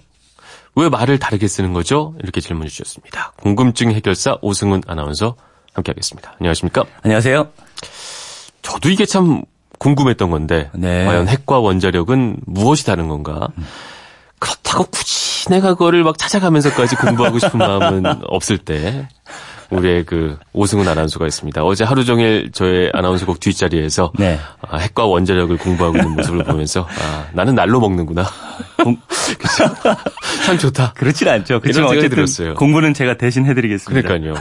왜 0.75 0.89
말을 0.89 1.20
다르게 1.20 1.48
쓰는 1.48 1.72
거죠? 1.72 2.15
이렇게 2.24 2.41
질문해 2.41 2.68
주셨습니다. 2.68 3.34
궁금증 3.38 3.91
해결사 3.91 4.39
오승훈 4.41 4.82
아나운서 4.88 5.36
함께 5.74 5.91
하겠습니다. 5.91 6.34
안녕하십니까? 6.39 6.86
안녕하세요. 7.03 7.48
저도 8.63 8.89
이게 8.89 9.06
참 9.06 9.44
궁금했던 9.77 10.32
건데, 10.32 10.72
네. 10.74 11.06
과연 11.06 11.27
핵과 11.27 11.60
원자력은 11.60 12.38
무엇이 12.48 12.88
다른 12.88 13.08
건가? 13.08 13.50
음. 13.56 13.68
그렇다고 14.39 14.86
굳이 14.86 15.21
내가 15.50 15.74
그거를 15.74 16.03
막 16.03 16.17
찾아가면서까지 16.17 16.95
공부하고 16.98 17.39
싶은 17.39 17.60
마음은 17.60 18.05
없을 18.27 18.57
때 18.57 19.07
우리의 19.71 20.05
그 20.05 20.38
오승훈 20.53 20.88
아나운서가 20.88 21.25
있습니다. 21.25 21.63
어제 21.63 21.83
하루 21.83 22.03
종일 22.03 22.51
저의 22.51 22.91
아나운서곡 22.93 23.39
뒷자리에서 23.39 24.12
네. 24.19 24.38
아, 24.62 24.77
핵과 24.77 25.05
원자력을 25.05 25.55
공부하고 25.57 25.98
있는 25.98 26.12
모습을 26.12 26.43
보면서 26.43 26.88
아, 26.89 27.27
나는 27.33 27.55
날로 27.55 27.79
먹는구나. 27.79 28.25
그렇죠. 28.77 29.74
참 30.45 30.57
좋다. 30.57 30.93
그렇진 30.93 31.27
않죠. 31.29 31.62
그렇지만 31.62 31.89
어쨌든 31.89 32.10
들었어요. 32.10 32.55
공부는 32.55 32.93
제가 32.93 33.15
대신 33.17 33.45
해드리겠습니다. 33.45 34.07
그러니까요. 34.07 34.36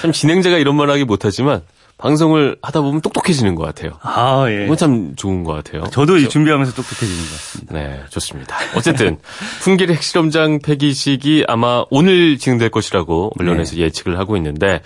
참 0.00 0.12
진행자가 0.12 0.56
이런 0.56 0.76
말하기 0.76 1.04
못하지만 1.04 1.60
방송을 1.98 2.56
하다 2.60 2.80
보면 2.80 3.00
똑똑해지는 3.00 3.54
것 3.54 3.62
같아요. 3.64 3.92
아, 4.02 4.46
예. 4.48 4.60
그건 4.60 4.76
참 4.76 5.16
좋은 5.16 5.44
것 5.44 5.52
같아요. 5.52 5.84
저도 5.90 6.14
그렇죠? 6.14 6.28
준비하면서 6.28 6.74
똑똑해지는 6.74 7.16
것 7.16 7.30
같습니다. 7.30 7.74
네, 7.74 8.00
좋습니다. 8.10 8.56
어쨌든, 8.76 9.18
풍계리 9.62 9.94
핵실험장 9.94 10.58
폐기식이 10.60 11.44
아마 11.46 11.84
오늘 11.90 12.36
진행될 12.38 12.70
것이라고 12.70 13.32
언론에서 13.38 13.76
네. 13.76 13.82
예측을 13.82 14.18
하고 14.18 14.36
있는데, 14.36 14.80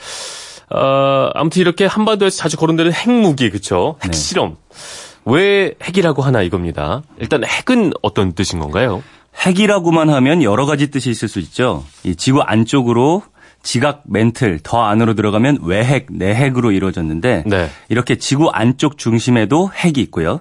어, 0.70 1.30
아무튼 1.34 1.60
이렇게 1.62 1.86
한반도에서 1.86 2.36
자주 2.36 2.56
거론되는 2.56 2.92
핵무기, 2.92 3.50
그쵸? 3.50 3.96
네. 4.02 4.08
핵실험. 4.08 4.50
네. 4.50 4.88
왜 5.24 5.74
핵이라고 5.82 6.22
하나 6.22 6.42
이겁니다. 6.42 7.02
일단 7.18 7.42
핵은 7.44 7.92
어떤 8.02 8.32
뜻인 8.32 8.60
건가요? 8.60 9.02
핵이라고만 9.46 10.10
하면 10.10 10.42
여러 10.42 10.66
가지 10.66 10.90
뜻이 10.90 11.10
있을 11.10 11.28
수 11.28 11.38
있죠. 11.40 11.84
이 12.02 12.16
지구 12.16 12.40
안쪽으로 12.42 13.22
지각 13.68 14.04
멘틀 14.06 14.58
더 14.62 14.84
안으로 14.84 15.12
들어가면 15.12 15.58
외핵, 15.60 16.06
내핵으로 16.10 16.72
이루어졌는데 16.72 17.44
네. 17.44 17.68
이렇게 17.90 18.16
지구 18.16 18.48
안쪽 18.48 18.96
중심에도 18.96 19.70
핵이 19.74 19.96
있고요. 20.04 20.40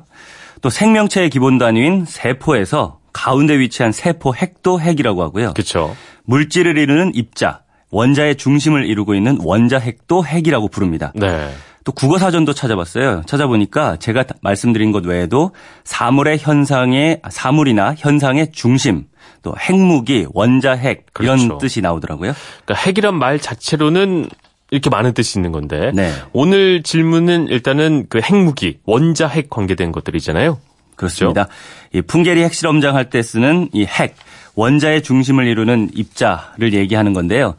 또 0.62 0.70
생명체의 0.70 1.30
기본 1.30 1.58
단위인 1.58 2.06
세포에서 2.08 3.00
가운데 3.12 3.60
위치한 3.60 3.92
세포 3.92 4.34
핵도 4.34 4.80
핵이라고 4.80 5.24
하고요. 5.24 5.52
그렇죠. 5.56 5.94
물질을 6.24 6.78
이루는 6.78 7.12
입자, 7.16 7.64
원자의 7.92 8.38
중심을 8.38 8.86
이루고 8.86 9.14
있는 9.14 9.40
원자 9.44 9.78
핵도 9.78 10.26
핵이라고 10.26 10.70
부릅니다. 10.70 11.12
네. 11.14 11.50
또 11.84 11.92
국어 11.92 12.18
사전도 12.20 12.54
찾아봤어요. 12.54 13.24
찾아보니까 13.26 13.98
제가 13.98 14.24
말씀드린 14.42 14.94
것 14.94 15.06
외에도 15.06 15.52
사물의 15.84 16.38
현상의 16.40 17.20
사물이나 17.30 17.94
현상의 17.98 18.54
중심, 18.54 19.04
또 19.48 19.56
핵무기, 19.58 20.28
원자핵 20.34 21.06
이런 21.22 21.38
그렇죠. 21.38 21.58
뜻이 21.58 21.80
나오더라고요. 21.80 22.34
그러니까 22.66 22.86
핵이란 22.86 23.16
말 23.18 23.40
자체로는 23.40 24.28
이렇게 24.72 24.90
많은 24.90 25.14
뜻이 25.14 25.40
있는 25.40 25.54
건데 25.54 25.92
네. 25.94 26.12
오늘 26.34 26.84
질문은 26.84 27.48
일단은 27.48 28.08
그 28.10 28.20
핵무기, 28.22 28.80
원자핵 28.86 29.50
관계된 29.50 29.94
것들이잖아요. 29.94 30.60
그렇습니다. 30.98 31.46
그렇죠? 31.46 31.62
이 31.94 32.02
풍계리 32.02 32.44
핵실험장 32.44 32.96
할 32.96 33.10
때 33.10 33.22
쓰는 33.24 33.70
이 33.72 33.86
핵, 33.86 34.16
원자의 34.56 35.04
중심을 35.04 35.48
이루는 35.48 35.92
입자를 35.94 36.74
얘기하는 36.74 37.14
건데요. 37.14 37.56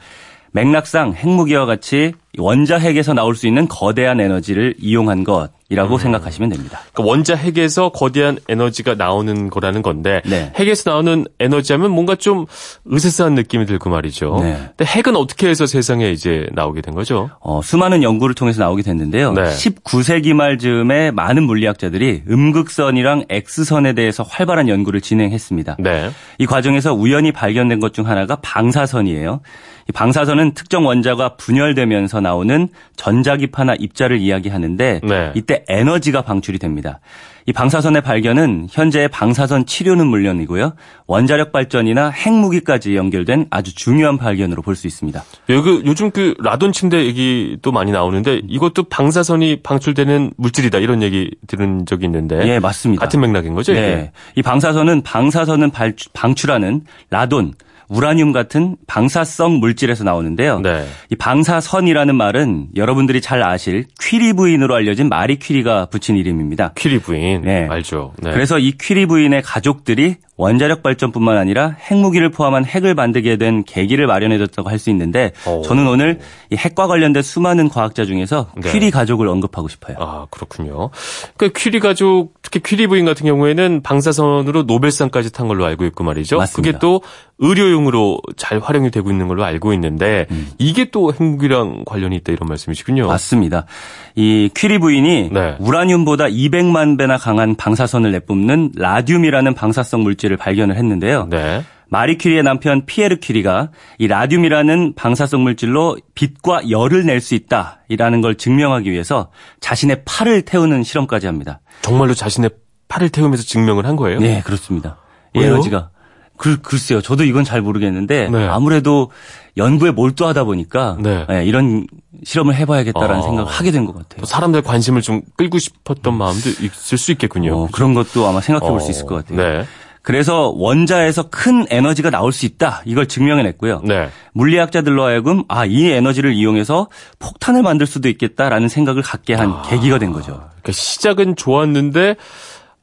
맥락상 0.58 1.12
핵무기와 1.14 1.66
같이 1.66 2.14
원자 2.36 2.78
핵에서 2.78 3.14
나올 3.14 3.34
수 3.34 3.46
있는 3.46 3.66
거대한 3.68 4.20
에너지를 4.20 4.74
이용한 4.78 5.24
것이라고 5.24 5.94
음. 5.94 5.98
생각하시면 5.98 6.50
됩니다. 6.50 6.80
그러니까 6.92 7.10
원자 7.10 7.34
핵에서 7.34 7.88
거대한 7.90 8.38
에너지가 8.48 8.94
나오는 8.94 9.50
거라는 9.50 9.82
건데 9.82 10.20
네. 10.24 10.52
핵에서 10.56 10.90
나오는 10.90 11.24
에너지하면 11.40 11.90
뭔가 11.90 12.14
좀 12.14 12.46
으스스한 12.92 13.34
느낌이 13.34 13.66
들고 13.66 13.90
말이죠. 13.90 14.38
네. 14.40 14.56
근데 14.76 14.84
핵은 14.84 15.16
어떻게 15.16 15.48
해서 15.48 15.66
세상에 15.66 16.10
이제 16.10 16.46
나오게 16.52 16.80
된 16.82 16.94
거죠? 16.94 17.30
어, 17.40 17.60
수많은 17.62 18.02
연구를 18.04 18.34
통해서 18.36 18.60
나오게 18.60 18.82
됐는데요. 18.82 19.32
네. 19.32 19.42
19세기 19.42 20.32
말 20.34 20.58
즈음에 20.58 21.10
많은 21.10 21.42
물리학자들이 21.44 22.24
음극선이랑 22.28 23.24
X선에 23.30 23.94
대해서 23.94 24.22
활발한 24.22 24.68
연구를 24.68 25.00
진행했습니다. 25.00 25.76
네. 25.80 26.10
이 26.38 26.46
과정에서 26.46 26.94
우연히 26.94 27.32
발견된 27.32 27.80
것 27.80 27.92
중 27.92 28.06
하나가 28.06 28.36
방사선이에요. 28.36 29.40
이 29.88 29.92
방사선은 29.92 30.52
특정 30.52 30.85
원자가 30.85 31.37
분열되면서 31.37 32.21
나오는 32.21 32.68
전자기파나 32.97 33.75
입자를 33.78 34.18
이야기하는데 34.18 35.00
네. 35.02 35.33
이때 35.35 35.64
에너지가 35.66 36.21
방출이 36.23 36.59
됩니다. 36.59 37.00
이 37.47 37.52
방사선의 37.54 38.02
발견은 38.02 38.66
현재의 38.71 39.09
방사선 39.09 39.64
치료는 39.64 40.07
물론이고요. 40.07 40.75
원자력 41.07 41.52
발전이나 41.52 42.11
핵무기까지 42.11 42.95
연결된 42.97 43.47
아주 43.49 43.75
중요한 43.75 44.18
발견으로 44.18 44.61
볼 44.61 44.76
수 44.76 44.87
있습니다. 44.87 45.25
여기 45.49 45.83
요즘 45.87 46.11
그 46.11 46.35
라돈 46.40 46.73
침대 46.73 47.07
얘기도 47.07 47.73
많이 47.73 47.90
나오는데 47.90 48.42
이것도 48.47 48.85
방사선이 48.85 49.62
방출되는 49.62 50.33
물질이다 50.37 50.78
이런 50.80 51.02
얘기 51.02 51.30
들은 51.47 51.87
적이 51.87 52.04
있는데 52.04 52.47
예, 52.47 52.59
맞습니다. 52.59 53.00
같은 53.00 53.21
맥락인 53.23 53.54
거죠? 53.54 53.73
네. 53.73 54.12
이 54.37 54.42
방사선은 54.42 55.00
방사선은 55.02 55.71
방출하는 56.12 56.83
라돈 57.11 57.54
우라늄 57.88 58.33
같은 58.33 58.77
방사성 58.87 59.61
물질에서 59.61 60.05
나오는데요. 60.05 60.61
네. 60.61 60.87
이 61.11 61.16
방사선이라는 61.16 62.14
말은 62.14 62.68
여러분들이 62.77 63.20
잘 63.20 63.42
아실 63.42 63.87
퀴리 64.01 64.35
부인으로 64.35 64.74
알려진 64.74 65.09
마리 65.09 65.37
퀴리가 65.37 65.87
붙인 65.87 66.16
이름입니다. 66.16 66.72
퀴리 66.77 66.98
부인. 66.98 67.42
네. 67.42 67.66
알죠. 67.68 68.14
네. 68.22 68.31
그래서 68.33 68.59
이 68.59 68.72
퀴리 68.72 69.07
부인의 69.07 69.42
가족들이 69.42 70.16
원자력 70.38 70.83
발전뿐만 70.85 71.37
아니라 71.37 71.74
핵무기를 71.90 72.31
포함한 72.31 72.64
핵을 72.64 72.94
만들게 72.94 73.37
된 73.37 73.64
계기를 73.64 74.07
마련해줬다고 74.07 74.70
할 74.70 74.79
수 74.79 74.90
있는데 74.90 75.33
오. 75.44 75.62
저는 75.62 75.88
오늘 75.88 76.20
이 76.51 76.57
핵과 76.57 76.87
관련된 76.87 77.20
수많은 77.20 77.68
과학자 77.68 78.05
중에서 78.05 78.46
네. 78.57 78.70
퀴리 78.70 78.92
가족을 78.92 79.27
언급하고 79.27 79.66
싶어요. 79.66 79.96
아 79.98 80.27
그렇군요. 80.31 80.90
그 81.37 81.51
퀴리 81.53 81.81
가족 81.81 82.35
특히 82.42 82.61
퀴리 82.61 82.87
부인 82.87 83.05
같은 83.05 83.27
경우에는 83.27 83.83
방사선으로 83.83 84.62
노벨상까지 84.62 85.33
탄 85.33 85.48
걸로 85.48 85.64
알고 85.66 85.85
있고 85.87 86.05
말이죠. 86.05 86.37
맞습니다. 86.38 86.68
그게 86.70 86.79
또 86.79 87.03
의료용으로 87.40 88.20
잘 88.37 88.61
활용이 88.61 88.90
되고 88.92 89.11
있는 89.11 89.27
걸로 89.27 89.44
알고 89.44 89.72
있는데 89.74 90.27
음. 90.31 90.48
이게 90.59 90.90
또 90.90 91.12
핵무기랑 91.12 91.83
관련이 91.85 92.14
있다 92.16 92.33
이런 92.33 92.48
말씀이시군요. 92.48 93.09
맞습니다. 93.09 93.66
이 94.14 94.48
퀴리 94.57 94.79
부인이 94.79 95.31
네. 95.33 95.57
우라늄보다 95.59 96.27
200만 96.27 96.96
배나 96.98 97.16
강한 97.16 97.57
방사선을 97.57 98.12
내뿜는 98.12 98.72
라듐이라는 98.77 99.55
방사성 99.55 100.05
물질 100.05 100.27
물질을 100.28 100.36
발견을 100.36 100.76
했는데요. 100.76 101.26
네. 101.30 101.64
마리 101.90 102.18
퀴리의 102.18 102.42
남편 102.42 102.84
피에르 102.84 103.16
퀴리가 103.16 103.70
이 103.98 104.06
라듐이라는 104.06 104.92
방사성 104.94 105.42
물질로 105.42 105.96
빛과 106.14 106.68
열을 106.70 107.06
낼 107.06 107.20
수 107.20 107.34
있다라는 107.34 108.20
걸 108.20 108.34
증명하기 108.34 108.90
위해서 108.92 109.30
자신의 109.60 110.02
팔을 110.04 110.42
태우는 110.42 110.82
실험까지 110.84 111.26
합니다. 111.26 111.60
정말로 111.80 112.12
자신의 112.14 112.50
팔을 112.88 113.08
태우면서 113.08 113.42
증명을 113.44 113.86
한 113.86 113.96
거예요? 113.96 114.20
네, 114.20 114.42
그렇습니다. 114.44 114.98
에너지가 115.34 115.90
글, 116.36 116.58
글쎄요. 116.62 117.00
저도 117.00 117.24
이건 117.24 117.42
잘 117.44 117.60
모르겠는데 117.62 118.28
네. 118.30 118.46
아무래도 118.46 119.10
연구에 119.56 119.90
몰두하다 119.90 120.44
보니까 120.44 120.96
네. 121.00 121.24
네, 121.28 121.44
이런 121.46 121.86
실험을 122.22 122.54
해봐야겠다라는 122.54 123.16
아, 123.16 123.22
생각을 123.22 123.50
하게 123.50 123.70
된 123.72 123.86
것 123.86 123.94
같아요. 123.96 124.24
사람들 124.24 124.62
관심을 124.62 125.02
좀 125.02 125.22
끌고 125.36 125.58
싶었던 125.58 126.14
마음도 126.14 126.48
있을 126.50 126.96
수 126.98 127.10
있겠군요. 127.12 127.56
어, 127.56 127.68
그런 127.72 127.92
것도 127.94 128.26
아마 128.26 128.40
생각해 128.40 128.70
볼수 128.70 128.86
어, 128.86 128.90
있을 128.90 129.06
것 129.06 129.14
같아요. 129.26 129.64
네. 130.09 130.12
그래서 130.12 130.49
원자에서 130.57 131.29
큰 131.29 131.66
에너지가 131.68 132.09
나올 132.09 132.33
수 132.33 132.47
있다. 132.47 132.81
이걸 132.87 133.07
증명해냈고요. 133.07 133.83
네. 133.85 134.09
물리학자들로 134.33 135.05
하여금 135.05 135.44
아, 135.49 135.66
이 135.66 135.87
에너지를 135.90 136.33
이용해서 136.33 136.88
폭탄을 137.18 137.62
만들 137.62 137.87
수도 137.87 138.09
있겠다라는 138.09 138.68
생각을 138.68 139.03
갖게 139.03 139.35
한 139.35 139.51
아, 139.51 139.62
계기가 139.68 139.99
된 139.99 140.12
거죠. 140.12 140.33
그러니까 140.33 140.73
시작은 140.73 141.37
좋았는데 141.37 142.16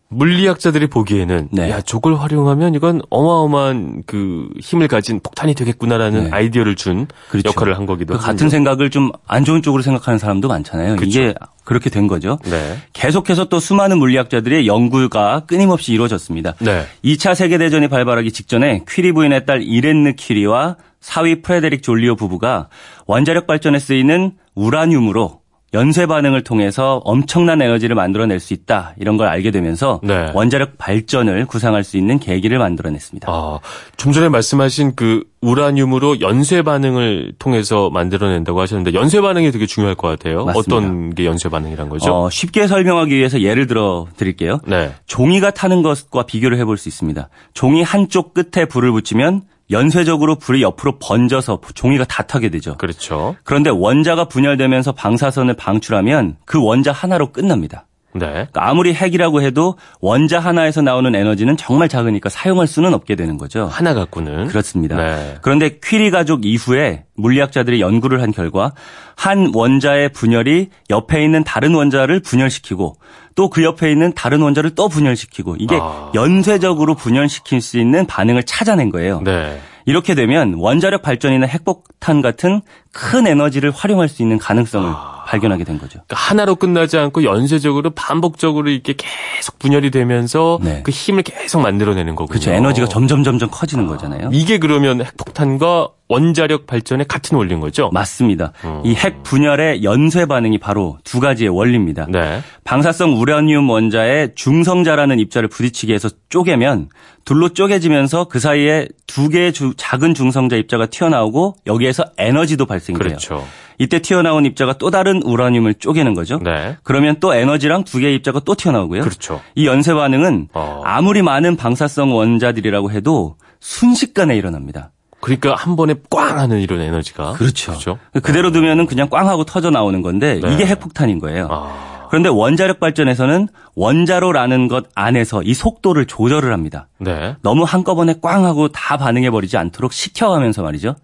물리학자들이 0.09 0.87
보기에는 0.87 1.49
네. 1.51 1.69
야 1.69 1.81
저걸 1.81 2.15
활용하면 2.15 2.75
이건 2.75 3.01
어마어마한 3.09 4.03
그 4.05 4.47
힘을 4.61 4.87
가진 4.87 5.19
폭탄이 5.19 5.55
되겠구나라는 5.55 6.25
네. 6.25 6.29
아이디어를 6.31 6.75
준 6.75 7.07
그렇죠. 7.29 7.49
역할을 7.49 7.75
한 7.75 7.85
거기도 7.85 8.13
그 8.13 8.19
같은 8.19 8.49
생각을 8.49 8.89
좀 8.89 9.11
안 9.27 9.43
좋은 9.43 9.61
쪽으로 9.61 9.81
생각하는 9.81 10.17
사람도 10.17 10.47
많잖아요. 10.47 10.95
그렇죠. 10.95 11.09
이게 11.09 11.33
그렇게 11.63 11.89
된 11.89 12.07
거죠. 12.07 12.37
네. 12.45 12.77
계속해서 12.93 13.45
또 13.45 13.59
수많은 13.59 13.97
물리학자들의 13.97 14.67
연구가 14.67 15.41
끊임없이 15.47 15.93
이루어졌습니다. 15.93 16.53
네. 16.59 16.85
2차 17.03 17.35
세계 17.35 17.57
대전이 17.57 17.87
발발하기 17.87 18.31
직전에 18.31 18.83
퀴리 18.87 19.11
부인의 19.13 19.45
딸 19.45 19.63
이렌느 19.63 20.13
퀴리와 20.13 20.77
사위 21.01 21.41
프레데릭 21.41 21.83
졸리오 21.83 22.15
부부가 22.15 22.69
원자력 23.07 23.47
발전에 23.47 23.79
쓰이는 23.79 24.33
우라늄으로 24.55 25.41
연쇄 25.73 26.05
반응을 26.05 26.43
통해서 26.43 27.01
엄청난 27.03 27.61
에너지를 27.61 27.95
만들어낼 27.95 28.39
수 28.39 28.53
있다 28.53 28.93
이런 28.97 29.17
걸 29.17 29.27
알게 29.27 29.51
되면서 29.51 29.99
네. 30.03 30.31
원자력 30.33 30.77
발전을 30.77 31.45
구상할 31.47 31.83
수 31.83 31.97
있는 31.97 32.17
계기를 32.19 32.57
만들어냈습니다. 32.59 33.27
아, 33.29 33.59
좀 33.97 34.13
전에 34.13 34.29
말씀하신 34.29 34.95
그 34.95 35.25
우라늄으로 35.41 36.21
연쇄 36.21 36.61
반응을 36.61 37.33
통해서 37.39 37.89
만들어낸다고 37.89 38.59
하셨는데 38.61 38.97
연쇄 38.97 39.21
반응이 39.21 39.51
되게 39.51 39.65
중요할 39.65 39.95
것 39.95 40.07
같아요. 40.07 40.45
맞습니다. 40.45 40.75
어떤 40.75 41.13
게 41.13 41.25
연쇄 41.25 41.49
반응이란 41.49 41.89
거죠? 41.89 42.13
어, 42.13 42.29
쉽게 42.29 42.67
설명하기 42.67 43.13
위해서 43.13 43.41
예를 43.41 43.67
들어 43.67 44.07
드릴게요. 44.17 44.59
네. 44.65 44.93
종이가 45.07 45.51
타는 45.51 45.81
것과 45.81 46.23
비교를 46.23 46.57
해볼 46.59 46.77
수 46.77 46.87
있습니다. 46.89 47.29
종이 47.53 47.83
한쪽 47.83 48.33
끝에 48.33 48.65
불을 48.65 48.91
붙이면 48.91 49.41
연쇄적으로 49.71 50.35
불이 50.35 50.61
옆으로 50.61 50.99
번져서 50.99 51.59
종이가 51.73 52.05
다 52.05 52.23
타게 52.23 52.49
되죠. 52.49 52.77
그렇죠. 52.77 53.35
그런데 53.43 53.69
원자가 53.69 54.25
분열되면서 54.25 54.91
방사선을 54.93 55.55
방출하면 55.55 56.37
그 56.45 56.61
원자 56.61 56.91
하나로 56.91 57.31
끝납니다. 57.31 57.87
네. 58.15 58.27
그러니까 58.27 58.69
아무리 58.69 58.93
핵이라고 58.93 59.41
해도 59.41 59.75
원자 59.99 60.39
하나에서 60.39 60.81
나오는 60.81 61.13
에너지는 61.13 61.57
정말 61.57 61.89
작으니까 61.89 62.29
사용할 62.29 62.65
수는 62.65 62.93
없게 62.93 63.15
되는 63.15 63.37
거죠. 63.37 63.65
하나 63.65 63.93
갖고는 63.93 64.47
그렇습니다. 64.47 64.95
네. 64.95 65.35
그런데 65.41 65.79
퀴리 65.83 66.11
가족 66.11 66.45
이후에 66.45 67.03
물리학자들이 67.15 67.81
연구를 67.81 68.21
한 68.21 68.31
결과 68.31 68.73
한 69.17 69.51
원자의 69.53 70.09
분열이 70.09 70.69
옆에 70.89 71.23
있는 71.23 71.43
다른 71.43 71.75
원자를 71.75 72.21
분열시키고 72.21 72.95
또 73.35 73.49
그 73.49 73.63
옆에 73.63 73.91
있는 73.91 74.13
다른 74.13 74.41
원자를 74.41 74.75
또 74.75 74.89
분열시키고 74.89 75.57
이게 75.59 75.77
아. 75.79 76.11
연쇄적으로 76.15 76.95
분열시킬 76.95 77.61
수 77.61 77.77
있는 77.77 78.05
반응을 78.05 78.43
찾아낸 78.43 78.89
거예요. 78.89 79.21
네. 79.23 79.61
이렇게 79.85 80.15
되면 80.15 80.55
원자력 80.55 81.01
발전이나 81.01 81.45
핵폭탄 81.45 82.21
같은 82.21 82.61
큰 82.91 83.27
에너지를 83.27 83.71
활용할 83.71 84.09
수 84.09 84.23
있는 84.23 84.37
가능성을 84.37 84.89
아. 84.89 85.14
발견하게 85.25 85.63
된 85.63 85.79
거죠. 85.79 85.99
그러니까 86.07 86.15
하나로 86.15 86.55
끝나지 86.55 86.97
않고 86.97 87.23
연쇄적으로 87.23 87.89
반복적으로 87.89 88.69
이렇게 88.69 88.93
계속 88.95 89.59
분열이 89.59 89.91
되면서 89.91 90.59
네. 90.61 90.81
그 90.83 90.91
힘을 90.91 91.23
계속 91.23 91.61
만들어내는 91.61 92.15
거군요. 92.15 92.29
그렇죠. 92.29 92.51
에너지가 92.51 92.87
점점 92.87 93.23
점점 93.23 93.49
커지는 93.51 93.85
아. 93.85 93.87
거잖아요. 93.87 94.29
이게 94.31 94.59
그러면 94.59 95.01
핵폭탄과 95.03 95.89
원자력 96.07 96.67
발전의 96.67 97.07
같은 97.07 97.35
원리인 97.35 97.59
거죠? 97.59 97.89
맞습니다. 97.91 98.51
음. 98.63 98.81
이핵 98.85 99.23
분열의 99.23 99.83
연쇄 99.83 100.27
반응이 100.27 100.59
바로 100.59 100.99
두 101.03 101.19
가지의 101.19 101.49
원리입니다. 101.49 102.05
네. 102.09 102.41
방사성 102.63 103.19
우라늄 103.19 103.67
원자의 103.67 104.33
중성자라는 104.35 105.17
입자를 105.19 105.49
부딪히게 105.49 105.95
해서 105.95 106.09
쪼개면 106.29 106.89
둘로 107.25 107.49
쪼개지면서 107.49 108.25
그 108.25 108.39
사이에 108.39 108.87
두 109.07 109.29
개의 109.29 109.51
주, 109.51 109.73
작은 109.75 110.13
중성자 110.13 110.57
입자가 110.57 110.85
튀어나오고 110.85 111.55
여기에서 111.65 112.03
에너지도 112.17 112.67
발생이 112.67 112.99
돼요. 112.99 113.07
그렇죠. 113.07 113.43
이때 113.77 113.99
튀어나온 113.99 114.45
입자가 114.45 114.73
또 114.77 114.91
다른 114.91 115.21
우라늄을 115.23 115.75
쪼개는 115.75 116.13
거죠. 116.13 116.39
네. 116.43 116.77
그러면 116.83 117.17
또 117.19 117.33
에너지랑 117.33 117.83
두 117.83 117.99
개의 117.99 118.15
입자가 118.15 118.41
또 118.45 118.55
튀어나오고요. 118.55 119.01
그렇죠. 119.01 119.41
이 119.55 119.67
연쇄 119.67 119.93
반응은 119.93 120.49
어. 120.53 120.81
아무리 120.85 121.21
많은 121.21 121.55
방사성 121.55 122.15
원자들이라고 122.15 122.91
해도 122.91 123.35
순식간에 123.59 124.35
일어납니다. 124.35 124.91
그러니까 125.19 125.55
한 125.55 125.75
번에 125.75 125.95
꽝 126.09 126.37
하는 126.37 126.59
이런 126.59 126.81
에너지가. 126.81 127.33
그렇죠. 127.33 127.71
그렇죠? 127.71 127.97
그대로 128.21 128.51
두면은 128.51 128.85
그냥 128.85 129.09
꽝 129.09 129.27
하고 129.27 129.43
터져 129.43 129.71
나오는 129.71 130.01
건데 130.01 130.39
네. 130.41 130.53
이게 130.53 130.65
핵폭탄인 130.65 131.19
거예요. 131.19 131.47
아. 131.49 131.95
그런데 132.09 132.29
원자력 132.29 132.79
발전에서는 132.79 133.47
원자로라는 133.75 134.67
것 134.67 134.85
안에서 134.93 135.41
이 135.43 135.53
속도를 135.53 136.05
조절을 136.05 136.53
합니다. 136.53 136.87
네. 136.99 137.35
너무 137.41 137.63
한꺼번에 137.63 138.15
꽝 138.21 138.45
하고 138.45 138.67
다 138.67 138.97
반응해 138.97 139.31
버리지 139.31 139.57
않도록 139.57 139.91
식혀가면서 139.91 140.61
말이죠. 140.61 140.95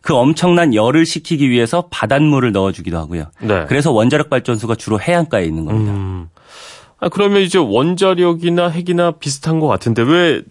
그 0.00 0.14
엄청난 0.14 0.74
열을 0.74 1.06
식히기 1.06 1.50
위해서 1.50 1.88
바닷물을 1.90 2.52
넣어주기도 2.52 2.96
하고요. 2.98 3.24
네. 3.40 3.64
그래서 3.68 3.92
원자력 3.92 4.30
발전소가 4.30 4.74
주로 4.74 5.00
해안가에 5.00 5.44
있는 5.44 5.64
겁니다. 5.64 5.92
음. 5.92 6.28
아, 7.00 7.08
그러면 7.08 7.42
이제 7.42 7.58
원자력이나 7.58 8.68
핵이나 8.68 9.12
비슷한 9.12 9.60
것 9.60 9.68
같은데 9.68 10.02
왜 10.02 10.42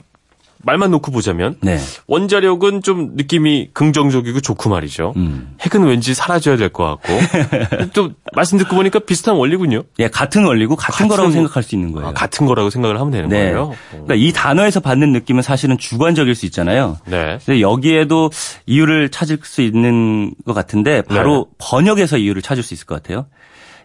말만 0.67 0.91
놓고 0.91 1.11
보자면 1.13 1.55
네. 1.61 1.79
원자력은 2.07 2.81
좀 2.83 3.11
느낌이 3.15 3.69
긍정적이고 3.73 4.41
좋고 4.41 4.69
말이죠. 4.69 5.13
음. 5.15 5.55
핵은 5.61 5.85
왠지 5.87 6.13
사라져야 6.13 6.57
될 6.57 6.67
것 6.69 6.83
같고 6.83 7.13
또 7.95 8.11
말씀 8.35 8.57
듣고 8.57 8.75
보니까 8.75 8.99
비슷한 8.99 9.35
원리군요. 9.35 9.83
예, 9.99 10.09
같은 10.09 10.43
원리고 10.43 10.75
같은, 10.75 10.91
같은 10.91 11.07
거라고 11.07 11.31
생각할 11.31 11.63
수 11.63 11.73
있는 11.75 11.93
거예요. 11.93 12.09
아, 12.09 12.13
같은 12.13 12.45
거라고 12.45 12.69
생각을 12.69 12.99
하면 12.99 13.11
되는 13.11 13.29
네. 13.29 13.43
거예요. 13.45 13.73
그러니까 13.91 14.15
이 14.15 14.33
단어에서 14.33 14.81
받는 14.81 15.13
느낌은 15.13 15.41
사실은 15.41 15.77
주관적일 15.77 16.35
수 16.35 16.45
있잖아요. 16.45 16.97
네. 17.05 17.39
근데 17.45 17.61
여기에도 17.61 18.29
이유를 18.65 19.09
찾을 19.09 19.39
수 19.43 19.61
있는 19.61 20.33
것 20.45 20.53
같은데 20.53 21.01
바로 21.01 21.47
네. 21.49 21.55
번역에서 21.59 22.17
이유를 22.17 22.41
찾을 22.41 22.61
수 22.61 22.73
있을 22.73 22.85
것 22.85 23.01
같아요. 23.01 23.25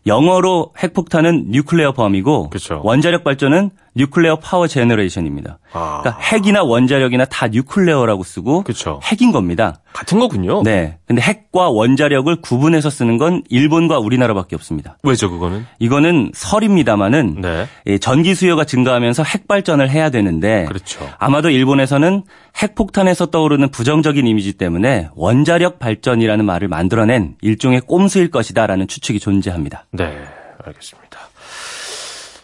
영어로 0.07 0.73
핵폭탄은 0.83 1.47
nuclear 1.51 1.93
bomb이고 1.93 2.51
그렇죠. 2.51 2.81
원자력 2.83 3.23
발전은 3.23 3.71
nuclear 3.95 4.37
power 4.37 4.67
generation입니다. 4.67 5.59
아. 5.73 6.01
그러니까 6.03 6.23
핵이나 6.23 6.63
원자력이나 6.63 7.27
다 7.27 7.49
nuclear라고 7.49 8.23
쓰고 8.23 8.63
그렇죠. 8.63 9.01
핵인 9.05 9.33
겁니다. 9.33 9.81
같은 9.93 10.19
거군요. 10.19 10.63
네. 10.63 10.99
근데 11.07 11.21
핵과 11.21 11.69
원자력을 11.71 12.35
구분해서 12.41 12.89
쓰는 12.89 13.19
건 13.19 13.43
일본과 13.51 13.99
우리나라밖에 13.99 14.57
없습니다. 14.57 14.97
왜죠, 15.03 15.31
그거는? 15.31 15.67
이거는 15.79 16.31
설입니다마는 16.35 17.43
네. 17.43 17.99
전기 17.99 18.35
수요가 18.35 18.65
증가하면서 18.65 19.23
핵 19.25 19.47
발전을 19.47 19.91
해야 19.91 20.11
되는데 20.11 20.65
그렇죠. 20.67 21.07
아마도 21.19 21.51
일본에서는 21.51 22.23
핵폭탄에서 22.57 23.27
떠오르는 23.27 23.69
부정적인 23.71 24.27
이미지 24.27 24.55
때문에 24.55 25.09
원자력 25.15 25.79
발전이라는 25.79 26.45
말을 26.45 26.69
만들어낸 26.69 27.35
일종의 27.43 27.83
꼼수일 27.83 28.31
것이다라는 28.31 28.89
추측이 28.89 29.21
존재합니다. 29.21 29.85
네, 29.93 30.25
알겠습니다. 30.65 31.19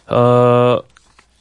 어, 0.07 0.79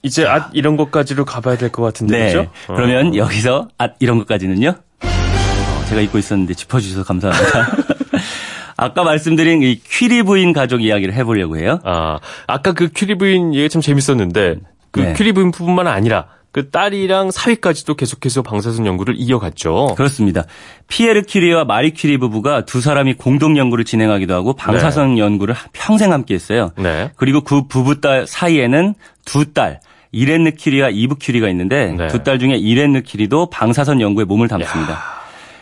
이제 0.02 0.26
앗 0.26 0.50
이런 0.52 0.76
것까지로 0.76 1.24
가봐야 1.24 1.56
될 1.56 1.70
것 1.70 1.82
같은데 1.82 2.18
네. 2.18 2.26
그죠? 2.26 2.50
그러면 2.68 3.08
어. 3.08 3.16
여기서 3.16 3.68
앗 3.78 3.94
이런 4.00 4.18
것까지는요? 4.18 4.74
어, 5.02 5.84
제가 5.88 6.00
잊고 6.00 6.18
있었는데 6.18 6.54
짚어주셔서 6.54 7.04
감사합니다. 7.04 7.68
아까 8.76 9.02
말씀드린 9.02 9.62
이 9.62 9.80
퀴리 9.80 10.22
부인 10.22 10.52
가족 10.52 10.82
이야기를 10.82 11.12
해보려고 11.14 11.58
해요. 11.58 11.80
아, 11.84 12.18
아까 12.46 12.72
그 12.72 12.88
퀴리 12.88 13.18
부인 13.18 13.54
얘기 13.54 13.68
참 13.68 13.82
재밌었는데 13.82 14.56
그 14.92 15.00
네. 15.00 15.12
퀴리 15.14 15.32
부인뿐만 15.32 15.88
아니라 15.88 16.26
그 16.52 16.70
딸이랑 16.70 17.30
사위까지도 17.30 17.94
계속해서 17.94 18.42
방사선 18.42 18.86
연구를 18.86 19.14
이어갔죠. 19.18 19.94
그렇습니다. 19.96 20.44
피에르 20.88 21.22
큐리와 21.28 21.64
마리 21.64 21.92
큐리 21.92 22.18
부부가 22.18 22.64
두 22.64 22.80
사람이 22.80 23.14
공동 23.14 23.58
연구를 23.58 23.84
진행하기도 23.84 24.32
하고 24.32 24.54
방사선 24.54 25.16
네. 25.16 25.20
연구를 25.20 25.54
평생 25.72 26.12
함께 26.12 26.34
했어요. 26.34 26.70
네. 26.78 27.10
그리고 27.16 27.42
그 27.42 27.66
부부 27.66 28.00
딸 28.00 28.26
사이에는 28.26 28.94
두 29.26 29.52
딸, 29.52 29.80
이렌느 30.12 30.52
큐리와 30.58 30.90
이브 30.90 31.16
큐리가 31.20 31.48
있는데 31.50 31.92
네. 31.96 32.08
두딸 32.08 32.38
중에 32.38 32.56
이렌느 32.56 33.02
큐리도 33.06 33.50
방사선 33.50 34.00
연구에 34.00 34.24
몸을 34.24 34.48
담습니다. 34.48 34.92
야. 34.92 35.18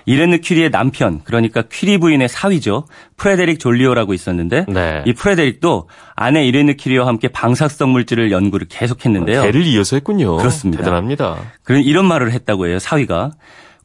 이렌느 0.09 0.39
큐리의 0.43 0.71
남편, 0.71 1.21
그러니까 1.25 1.65
큐리 1.69 1.99
부인의 1.99 2.29
사위죠. 2.29 2.87
프레데릭 3.17 3.59
졸리오라고 3.59 4.15
있었는데 4.15 4.67
네. 4.69 5.03
이 5.05 5.13
프레데릭도 5.13 5.89
아내 6.15 6.47
이렌느 6.47 6.75
큐리와 6.79 7.09
함께 7.09 7.27
방사성 7.27 7.91
물질을 7.91 8.31
연구를 8.31 8.69
계속했는데요. 8.71 9.43
대를 9.43 9.63
이어서 9.67 9.97
했군요. 9.97 10.37
그렇습니다. 10.37 10.85
대단합니다. 10.85 11.39
그런 11.65 11.83
이런 11.83 12.05
말을 12.07 12.31
했다고 12.31 12.69
해요. 12.69 12.79
사위가. 12.79 13.33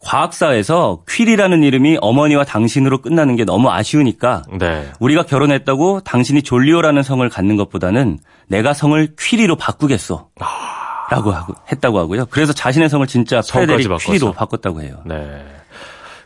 과학사에서 0.03 1.03
퀴리라는 1.07 1.63
이름이 1.63 1.99
어머니와 2.01 2.43
당신으로 2.43 3.01
끝나는 3.01 3.35
게 3.35 3.45
너무 3.45 3.69
아쉬우니까 3.69 4.43
네. 4.59 4.89
우리가 4.99 5.23
결혼했다고 5.23 6.01
당신이 6.01 6.41
졸리오라는 6.41 7.03
성을 7.03 7.27
갖는 7.29 7.55
것보다는 7.57 8.19
내가 8.47 8.73
성을 8.73 9.15
퀴리로 9.19 9.55
바꾸겠어. 9.55 10.29
아. 10.39 10.81
라고 11.11 11.31
하고 11.31 11.53
했다고 11.71 11.99
하고요. 11.99 12.25
그래서 12.27 12.53
자신의 12.53 12.89
성을 12.89 13.05
진짜 13.05 13.41
프레데릭 13.41 13.89
퀴리로 13.97 14.31
바꿨다고 14.31 14.81
해요. 14.81 15.01
네. 15.05 15.45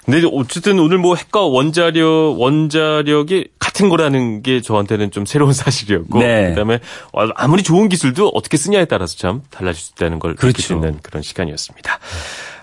근데 0.05 0.21
어쨌든 0.31 0.77
오늘 0.77 0.99
뭐 0.99 1.15
핵과 1.15 1.41
원자력 1.41 2.35
원자력이 2.37 3.47
같은 3.57 3.89
거라는 3.89 4.43
게 4.43 4.61
저한테는 4.61 5.09
좀 5.09 5.25
새로운 5.25 5.51
사실이었고 5.53 6.19
네. 6.19 6.49
그다음에 6.49 6.79
아무리 7.35 7.63
좋은 7.63 7.89
기술도 7.89 8.29
어떻게 8.29 8.57
쓰냐에 8.57 8.85
따라서 8.85 9.17
참 9.17 9.41
달라질 9.49 9.81
수 9.81 9.91
있다는 9.93 10.19
걸 10.19 10.35
그렇죠. 10.35 10.53
느낄 10.53 10.63
수 10.63 10.73
있는 10.73 10.99
그런 11.01 11.23
시간이었습니다. 11.23 11.99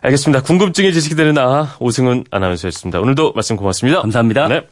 알겠습니다. 0.02 0.42
궁금증이 0.42 0.92
지식이 0.92 1.14
되는 1.14 1.38
아 1.38 1.76
오승훈 1.78 2.24
아나운서였습니다. 2.30 3.00
오늘도 3.00 3.32
말씀 3.34 3.56
고맙습니다. 3.56 4.00
감사합니다. 4.02 4.48
네. 4.48 4.62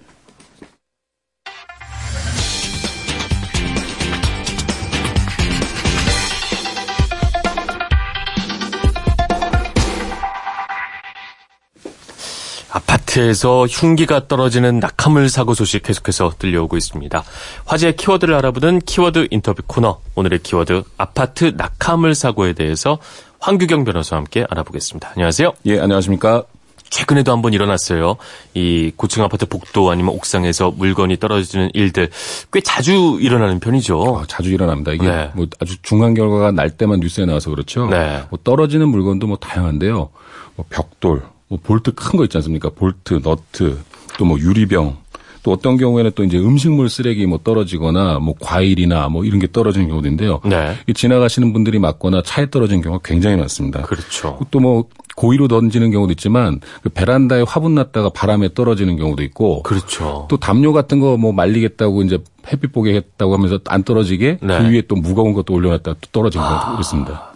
아파트에서 12.72 13.66
흉기가 13.66 14.26
떨어지는 14.28 14.78
낙하물 14.78 15.28
사고 15.28 15.54
소식 15.54 15.82
계속해서 15.82 16.34
들려오고 16.38 16.76
있습니다. 16.76 17.24
화제의 17.66 17.96
키워드를 17.96 18.34
알아보는 18.34 18.80
키워드 18.80 19.28
인터뷰 19.30 19.62
코너. 19.66 20.00
오늘의 20.14 20.40
키워드 20.40 20.82
아파트 20.96 21.52
낙하물 21.56 22.14
사고에 22.14 22.52
대해서 22.52 22.98
황규경 23.40 23.84
변호사와 23.84 24.18
함께 24.20 24.44
알아보겠습니다. 24.48 25.10
안녕하세요. 25.16 25.52
예, 25.66 25.80
안녕하십니까. 25.80 26.44
최근에도 26.90 27.30
한번 27.32 27.52
일어났어요. 27.52 28.16
이 28.52 28.92
고층 28.96 29.22
아파트 29.22 29.46
복도 29.46 29.90
아니면 29.90 30.12
옥상에서 30.14 30.72
물건이 30.72 31.18
떨어지는 31.18 31.70
일들 31.72 32.10
꽤 32.52 32.60
자주 32.60 33.18
일어나는 33.20 33.60
편이죠. 33.60 34.18
아, 34.18 34.24
자주 34.28 34.50
일어납니다. 34.50 34.92
이게 34.92 35.06
네. 35.06 35.30
뭐 35.34 35.46
아주 35.60 35.80
중한 35.82 36.14
결과가 36.14 36.50
날 36.50 36.70
때만 36.70 36.98
뉴스에 37.00 37.26
나와서 37.26 37.50
그렇죠. 37.50 37.86
네. 37.86 38.24
뭐 38.28 38.38
떨어지는 38.42 38.88
물건도 38.88 39.28
뭐 39.28 39.36
다양한데요. 39.36 40.10
뭐 40.56 40.66
벽돌, 40.68 41.22
뭐 41.48 41.58
볼트 41.62 41.92
큰 41.94 42.16
거 42.18 42.24
있지 42.24 42.36
않습니까? 42.38 42.70
볼트, 42.70 43.20
너트, 43.22 43.78
또 44.18 44.24
뭐 44.24 44.38
유리병, 44.38 44.98
또 45.42 45.52
어떤 45.52 45.76
경우에는 45.76 46.12
또 46.14 46.24
이제 46.24 46.38
음식물 46.38 46.88
쓰레기 46.88 47.26
뭐 47.26 47.38
떨어지거나 47.42 48.18
뭐 48.18 48.34
과일이나 48.40 49.08
뭐 49.08 49.24
이런 49.24 49.38
게 49.38 49.46
떨어지는 49.50 49.88
경우도 49.88 50.06
있는데요. 50.08 50.40
네. 50.44 50.76
지나가시는 50.92 51.52
분들이 51.52 51.78
맞거나 51.78 52.22
차에 52.22 52.50
떨어지는 52.50 52.82
경우가 52.82 53.02
굉장히 53.04 53.36
많습니다. 53.36 53.82
그렇죠. 53.82 54.38
또 54.50 54.60
뭐 54.60 54.84
고의로 55.16 55.48
던지는 55.48 55.90
경우도 55.90 56.12
있지만 56.12 56.60
그 56.82 56.88
베란다에 56.88 57.42
화분 57.46 57.74
났다가 57.74 58.08
바람에 58.10 58.54
떨어지는 58.54 58.96
경우도 58.96 59.22
있고 59.22 59.62
그렇죠. 59.62 60.26
또 60.30 60.36
담요 60.38 60.72
같은 60.72 60.98
거 61.00 61.16
뭐 61.16 61.32
말리겠다고 61.32 62.02
이제 62.02 62.18
햇빛 62.50 62.72
보게 62.72 62.94
했다고 62.94 63.34
하면서 63.34 63.58
안 63.66 63.82
떨어지게 63.82 64.38
네. 64.42 64.58
그 64.58 64.70
위에 64.70 64.82
또 64.88 64.94
무거운 64.96 65.32
것도 65.34 65.52
올려놨다가 65.52 65.98
또 66.00 66.08
떨어진 66.12 66.40
경우도 66.40 66.66
아. 66.66 66.78
있습니다. 66.80 67.32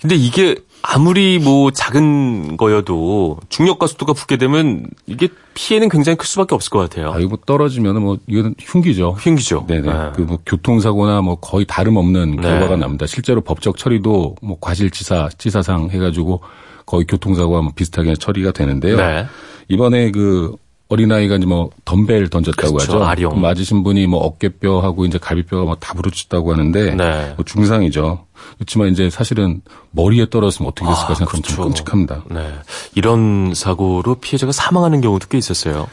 근데 0.00 0.14
이게 0.14 0.56
아무리 0.82 1.38
뭐 1.38 1.70
작은 1.70 2.56
거여도 2.56 3.38
중력과 3.48 3.86
속도가 3.86 4.12
붙게 4.12 4.36
되면 4.36 4.86
이게 5.06 5.28
피해는 5.54 5.88
굉장히 5.88 6.16
클 6.16 6.26
수밖에 6.26 6.54
없을 6.54 6.70
것 6.70 6.78
같아요. 6.78 7.12
아, 7.12 7.18
이거 7.18 7.30
뭐 7.30 7.38
떨어지면은 7.44 8.02
뭐 8.02 8.18
이거는 8.26 8.54
흉기죠. 8.58 9.16
흉기죠. 9.18 9.66
네네. 9.68 9.92
네. 9.92 10.10
그뭐 10.14 10.38
교통사고나 10.46 11.20
뭐 11.20 11.36
거의 11.36 11.64
다름없는 11.66 12.36
네. 12.36 12.42
결과가 12.42 12.76
납니다. 12.76 13.06
실제로 13.06 13.40
법적 13.40 13.76
처리도 13.76 14.36
뭐 14.42 14.58
과실치사, 14.60 15.30
치사상 15.36 15.90
해가지고 15.90 16.40
거의 16.86 17.04
교통사고와 17.06 17.62
뭐 17.62 17.72
비슷하게 17.74 18.14
처리가 18.14 18.52
되는데요. 18.52 18.96
네. 18.96 19.26
이번에 19.68 20.10
그 20.10 20.56
어린아이가 20.90 21.36
이제 21.36 21.46
뭐 21.46 21.70
덤벨 21.84 22.28
던졌다고 22.28 22.74
그렇죠, 22.74 22.94
하죠. 22.94 23.04
아령. 23.04 23.40
맞으신 23.40 23.82
분이 23.84 24.08
뭐 24.08 24.20
어깨뼈하고 24.20 25.06
이제 25.06 25.18
갈비뼈가 25.18 25.64
뭐다 25.64 25.94
부러졌다고 25.94 26.52
하는데 26.52 26.94
네. 26.96 27.32
뭐 27.36 27.44
중상이죠. 27.44 28.26
그렇지만 28.56 28.88
이제 28.88 29.08
사실은 29.08 29.62
머리에 29.92 30.28
떨어졌으면 30.28 30.68
어떻게 30.68 30.88
됐을까 30.88 31.12
아, 31.12 31.14
생각하면 31.14 31.42
그렇죠. 31.42 31.54
좀 31.56 31.64
끔찍합니다. 31.66 32.24
네. 32.30 32.52
이런 32.96 33.52
사고로 33.54 34.16
피해자가 34.16 34.50
사망하는 34.52 35.00
경우도 35.00 35.28
꽤 35.28 35.38
있었어요. 35.38 35.86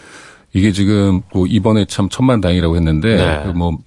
이게 0.53 0.71
지금 0.71 1.21
뭐 1.31 1.45
이번에 1.45 1.85
참 1.85 2.09
천만 2.09 2.41
다행이라고 2.41 2.75
했는데 2.75 3.15
네. 3.17 3.51
그뭐 3.53 3.77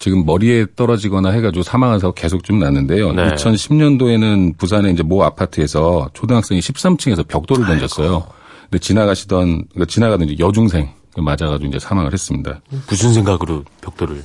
지금 0.00 0.26
머리에 0.26 0.66
떨어지거나 0.74 1.30
해가지고 1.30 1.62
사망한 1.62 2.00
사고 2.00 2.12
계속 2.12 2.42
좀 2.42 2.58
났는데요. 2.58 3.12
네. 3.12 3.28
2010년도에는 3.34 4.58
부산의 4.58 4.92
이제 4.92 5.02
모 5.04 5.22
아파트에서 5.22 6.10
초등학생이 6.12 6.60
13층에서 6.60 7.26
벽돌을 7.28 7.62
아이고. 7.64 7.72
던졌어요. 7.78 8.26
근데 8.70 8.78
지나가시던 8.78 9.68
그러니까 9.68 9.84
지나가던 9.86 10.28
이제 10.28 10.42
여중생 10.44 10.88
맞아가지고 11.16 11.68
이제 11.68 11.78
사망을 11.78 12.12
했습니다. 12.12 12.60
무슨 12.88 13.14
생각으로 13.14 13.64
벽돌을 13.80 14.22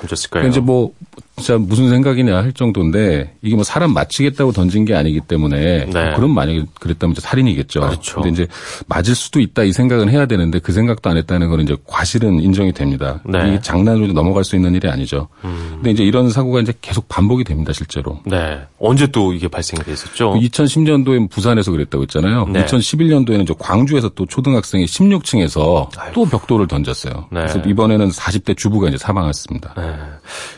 던졌을까요? 0.00 0.48
이제 0.48 0.60
뭐 0.60 0.92
진짜 1.36 1.58
무슨 1.58 1.88
생각이냐 1.90 2.36
할 2.36 2.52
정도인데 2.52 3.34
이게 3.42 3.56
뭐 3.56 3.64
사람 3.64 3.92
맞히겠다고 3.92 4.52
던진 4.52 4.84
게 4.84 4.94
아니기 4.94 5.20
때문에 5.20 5.86
네. 5.86 6.12
그럼 6.14 6.30
만약에 6.30 6.64
그랬다면 6.80 7.12
이제 7.12 7.20
살인이겠죠. 7.20 7.80
그렇죠. 7.80 8.20
근데 8.20 8.28
이제 8.30 8.46
맞을 8.86 9.14
수도 9.16 9.40
있다 9.40 9.64
이 9.64 9.72
생각은 9.72 10.08
해야 10.08 10.26
되는데 10.26 10.60
그 10.60 10.72
생각도 10.72 11.10
안 11.10 11.16
했다는 11.16 11.48
건 11.50 11.60
이제 11.60 11.76
과실은 11.86 12.40
인정이 12.40 12.72
됩니다. 12.72 13.20
네. 13.24 13.48
이게 13.48 13.60
장난으로 13.60 14.12
넘어갈 14.12 14.44
수 14.44 14.54
있는 14.54 14.74
일이 14.74 14.88
아니죠. 14.88 15.28
음. 15.44 15.72
근데 15.74 15.90
이제 15.90 16.04
이런 16.04 16.30
사고가 16.30 16.60
이제 16.60 16.72
계속 16.80 17.08
반복이 17.08 17.42
됩니다, 17.42 17.72
실제로. 17.72 18.20
네. 18.26 18.60
언제 18.78 19.08
또 19.08 19.32
이게 19.32 19.48
발생이 19.48 19.82
됐었죠? 19.82 20.34
2010년도에 20.34 21.28
부산에서 21.30 21.72
그랬다고 21.72 22.02
했잖아요. 22.02 22.46
네. 22.52 22.64
2011년도에는 22.64 23.46
저 23.46 23.54
광주에서 23.54 24.08
또 24.10 24.24
초등학생이 24.24 24.84
16층에서 24.84 25.88
아이고. 25.98 26.12
또 26.14 26.24
벽돌을 26.26 26.68
던졌어요. 26.68 27.26
네. 27.32 27.40
그래서 27.40 27.58
이번에는 27.58 28.08
40대 28.10 28.56
주부가 28.56 28.88
이제 28.88 28.98
사망했습니다. 28.98 29.74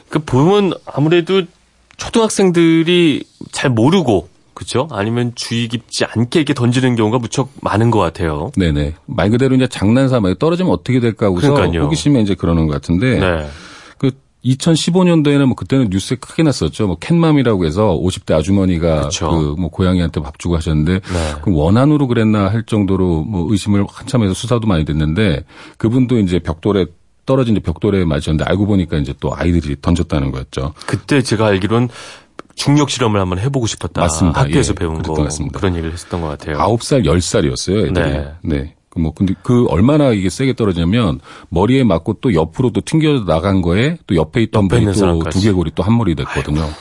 네. 0.07 0.11
그 0.11 0.19
보면 0.21 0.73
아무래도 0.87 1.43
초등학생들이 1.97 3.25
잘 3.53 3.71
모르고 3.71 4.29
그렇죠? 4.55 4.89
아니면 4.91 5.33
주의 5.35 5.69
깊지 5.69 6.05
않게 6.07 6.41
이렇게 6.41 6.55
던지는 6.55 6.97
경우가 6.97 7.19
무척 7.19 7.51
많은 7.61 7.91
것 7.91 7.99
같아요. 7.99 8.51
네네. 8.57 8.95
말 9.05 9.31
그대로 9.31 9.55
이제 9.55 9.67
장난삼아 9.67 10.35
떨어지면 10.39 10.73
어떻게 10.73 10.99
될까 11.01 11.27
하고서 11.27 11.53
그러니까요. 11.53 11.83
호기심에 11.85 12.21
이제 12.23 12.35
그러는 12.35 12.67
것 12.67 12.73
같은데 12.73 13.19
네. 13.19 13.47
그 13.99 14.13
2015년도에는 14.45 15.45
뭐 15.47 15.55
그때는 15.57 15.89
뉴스에 15.91 16.17
크게 16.19 16.43
났었죠. 16.43 16.87
뭐 16.87 16.97
캔맘이라고 16.99 17.67
해서 17.67 17.99
50대 18.01 18.33
아주머니가 18.35 19.09
그 19.09 19.57
뭐 19.59 19.69
고양이한테 19.71 20.23
밥 20.23 20.39
주고 20.39 20.57
하셨는데 20.57 21.01
네. 21.01 21.35
그 21.43 21.53
원한으로 21.53 22.07
그랬나 22.07 22.49
할 22.49 22.63
정도로 22.65 23.25
뭐 23.25 23.51
의심을 23.51 23.85
한참 23.89 24.23
해서 24.23 24.33
수사도 24.33 24.67
많이 24.67 24.85
됐는데 24.85 25.45
그분도 25.77 26.19
이제 26.19 26.39
벽돌에 26.39 26.87
떨어진 27.27 27.61
벽돌에 27.61 28.05
맞았는데 28.05 28.45
알고 28.45 28.67
보니까 28.67 28.97
이제 28.99 29.13
또 29.21 29.35
아이들이 29.37 29.77
던졌다는 29.81 30.31
거였죠. 30.33 30.73
그때 30.87 31.21
제가 31.23 31.47
알기로는 31.47 31.89
중력 32.55 32.89
실험을 32.89 33.21
한번 33.21 33.39
해보고 33.39 33.67
싶었다. 33.67 34.01
맞습니다. 34.01 34.41
학교에서 34.41 34.71
예, 34.71 34.75
배운 34.75 35.03
거 35.03 35.13
같습니다. 35.13 35.59
그런 35.59 35.75
얘기를 35.75 35.93
했었던 35.93 36.23
것 36.23 36.29
같아요. 36.29 36.57
9살, 36.57 37.05
10살이었어요. 37.05 37.89
애들이. 37.91 37.93
네. 37.93 38.33
네. 38.43 38.75
그뭐 38.89 39.13
근데 39.13 39.35
그 39.43 39.67
얼마나 39.69 40.13
이게 40.13 40.31
세게 40.31 40.55
떨어지냐면 40.55 41.21
머리에 41.51 41.85
맞고 41.85 42.15
또 42.23 42.33
옆으로 42.33 42.71
또 42.71 42.81
튕겨 42.81 43.25
나간 43.27 43.61
거에 43.61 43.99
또 44.07 44.17
옆에 44.17 44.43
있던 44.45 44.69
분이 44.69 44.87
또 44.95 45.23
두개골이 45.25 45.73
또 45.75 45.83
한 45.83 45.99
머리 45.99 46.15
됐거든요. 46.15 46.63
아이고. 46.63 46.75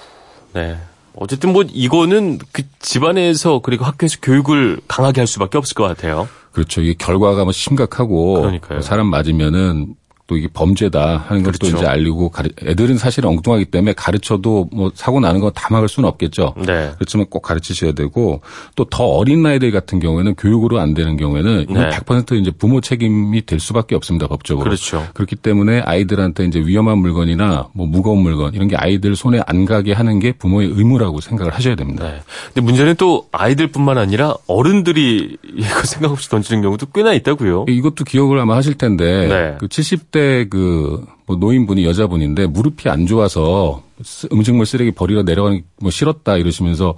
네. 0.54 0.78
어쨌든 1.18 1.52
뭐 1.54 1.64
이거는 1.68 2.40
그 2.52 2.64
집안에서 2.80 3.60
그리고 3.60 3.84
학교에서 3.86 4.18
교육을 4.22 4.80
강하게 4.88 5.22
할 5.22 5.28
수밖에 5.28 5.58
없을 5.58 5.74
것 5.76 5.84
같아요. 5.84 6.28
그렇죠. 6.52 6.82
이게 6.82 6.94
결과가 6.98 7.44
뭐 7.44 7.52
심각하고 7.52 8.42
그러니까요. 8.42 8.82
사람 8.82 9.08
맞으면은 9.08 9.96
또 10.28 10.38
이게 10.38 10.48
범죄다 10.52 11.26
하는 11.28 11.44
것도 11.44 11.58
그렇죠. 11.60 11.78
이제 11.78 11.86
알리고 11.86 12.30
가르, 12.30 12.50
애들은 12.66 12.98
사실 12.98 13.26
엉뚱하기 13.26 13.66
때문에 13.66 13.94
가르쳐도 13.94 14.70
뭐 14.74 14.92
사고 14.96 15.20
나는 15.20 15.40
거 15.40 15.52
다 15.56 15.68
막을 15.72 15.88
수는 15.88 16.10
없겠죠. 16.10 16.54
네. 16.66 16.92
그렇지만 16.98 17.28
꼭 17.30 17.42
가르치셔야 17.42 17.92
되고 17.94 18.42
또 18.76 18.86
더 18.90 19.04
어린 19.06 19.42
나이들 19.44 19.72
같은 19.72 20.00
경우에는 20.00 20.36
교육으로 20.36 20.80
안 20.80 20.94
되는 20.94 21.18
경우에는 21.18 21.66
네. 21.70 21.90
100% 21.90 22.40
이제 22.40 22.52
부모 22.52 22.80
책임이 22.82 23.46
될 23.46 23.60
수밖에 23.60 23.94
없습니다 23.96 24.28
법적으로. 24.28 24.64
그렇죠. 24.64 25.06
그렇기 25.14 25.36
때문에 25.36 25.82
아이들한테 25.82 26.46
이제 26.46 26.60
위험한 26.60 26.98
물건이나 27.00 27.68
뭐 27.74 27.86
무거운 27.88 28.20
물건 28.20 28.54
이런 28.54 28.68
게 28.68 28.76
아이들 28.78 29.16
손에 29.16 29.42
안 29.48 29.66
가게 29.66 29.92
하는 29.94 30.20
게 30.20 30.32
부모의 30.32 30.70
의무라고 30.74 31.20
생각을 31.22 31.54
하셔야 31.54 31.76
됩니다. 31.76 32.04
네. 32.06 32.22
근데 32.54 32.62
문제는 32.62 32.96
또 32.96 33.28
아이들뿐만 33.32 33.98
아니라 33.98 34.36
어른들이 34.48 35.38
이거 35.56 35.84
생각 35.84 36.12
없이 36.12 36.30
던지는 36.30 36.62
경우도 36.62 36.88
꽤나 36.88 37.14
있다고요. 37.14 37.66
이것도 37.68 38.04
기억을 38.06 38.40
아마 38.40 38.56
하실 38.56 38.76
텐데 38.76 39.28
네. 39.28 39.56
그 39.60 39.68
70 39.68 40.12
대그뭐 40.16 41.36
노인분이 41.40 41.84
여자분인데 41.84 42.48
무릎이 42.48 42.88
안 42.90 43.06
좋아서 43.06 43.84
음식물 44.32 44.66
쓰레기 44.66 44.92
버리러 44.92 45.24
내려가는 45.24 45.64
뭐 45.82 45.92
싫었다 45.92 46.38
이러시면서 46.38 46.96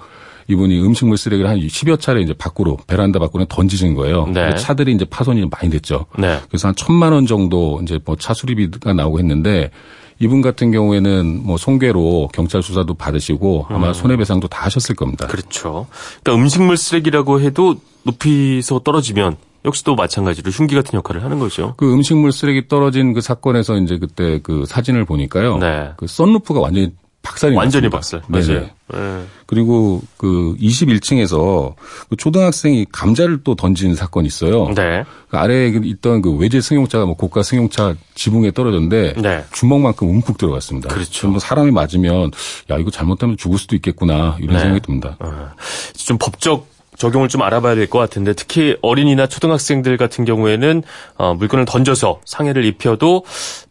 이분이 0.49 0.80
음식물 0.80 1.17
쓰레기를 1.17 1.49
한 1.49 1.58
10여 1.60 1.99
차례 1.99 2.21
이제 2.21 2.34
밖으로 2.34 2.77
베란다 2.88 3.19
밖으로 3.19 3.45
던지신 3.45 3.95
거예요. 3.95 4.27
네. 4.27 4.56
차들이 4.56 4.93
이제 4.93 5.03
파손이 5.03 5.45
많이 5.51 5.69
됐죠. 5.69 6.06
네. 6.17 6.39
그래서 6.47 6.69
한 6.69 6.75
천만 6.75 7.12
원 7.12 7.25
정도 7.25 7.80
이제 7.84 7.99
뭐 8.06 8.15
차 8.17 8.34
수리비가 8.34 8.93
나오고 8.93 9.19
했는데 9.19 9.71
이분 10.19 10.41
같은 10.41 10.71
경우에는 10.71 11.41
뭐 11.43 11.58
손괴로 11.58 12.30
경찰 12.34 12.63
수사도 12.63 12.93
받으시고 12.93 13.65
아마 13.69 13.89
음. 13.89 13.93
손해배상도 13.93 14.47
다 14.47 14.65
하셨을 14.65 14.95
겁니다. 14.95 15.27
그렇죠. 15.27 15.88
그러니까 16.23 16.41
음식물 16.41 16.77
쓰레기라고 16.77 17.41
해도 17.41 17.75
높이서 18.03 18.80
떨어지면 18.80 19.36
역시 19.67 19.84
또 19.84 19.95
마찬가지로 19.95 20.49
흉기 20.49 20.75
같은 20.75 20.97
역할을 20.97 21.23
하는 21.23 21.39
거죠. 21.39 21.75
그 21.77 21.93
음식물 21.93 22.32
쓰레기 22.32 22.67
떨어진 22.67 23.13
그 23.13 23.21
사건에서 23.21 23.77
이제 23.77 23.99
그때 23.99 24.39
그 24.41 24.65
사진을 24.65 25.06
보니까요. 25.06 25.58
네. 25.58 25.91
그 25.97 26.08
썬루프가 26.08 26.60
완전히 26.62 26.93
박살이 27.21 27.56
완전히 27.56 27.89
났습니다. 27.89 28.27
박살. 28.30 28.56
맞아요. 28.56 28.69
네. 28.93 29.25
그리고 29.45 30.01
그 30.15 30.56
21층에서 30.62 31.75
그 32.10 32.15
초등학생이 32.15 32.86
감자를 32.89 33.43
또 33.43 33.56
던진 33.56 33.95
사건이 33.95 34.27
있어요. 34.27 34.69
네. 34.73 35.03
그 35.30 35.36
아래에 35.38 35.73
있던 35.84 36.21
그 36.21 36.32
외제 36.38 36.62
승용차가 36.62 37.06
뭐 37.06 37.17
고가 37.17 37.43
승용차 37.43 37.95
지붕에 38.15 38.51
떨어졌는데 38.51 39.15
네. 39.21 39.43
주먹만큼 39.51 40.08
움푹 40.10 40.38
들어갔습니다. 40.38 40.88
그렇죠. 40.88 41.27
뭐 41.27 41.39
사람이 41.39 41.71
맞으면 41.71 42.32
야 42.71 42.77
이거 42.77 42.89
잘못하면 42.89 43.36
죽을 43.36 43.58
수도 43.58 43.75
있겠구나 43.75 44.38
이런 44.39 44.53
네. 44.56 44.60
생각이 44.60 44.80
듭니다. 44.86 45.17
어. 45.19 45.49
좀 45.97 46.17
법적 46.17 46.77
적용을 46.98 47.30
좀 47.30 47.42
알아봐야 47.42 47.76
될 47.76 47.88
것 47.88 48.00
같은데 48.00 48.34
특히 48.34 48.76
어린이나 48.82 49.28
초등학생들 49.28 49.96
같은 49.98 50.26
경우에는 50.26 50.84
어, 51.16 51.34
물건을 51.36 51.66
던져서 51.66 52.20
상해를 52.26 52.66
입혀도 52.66 53.24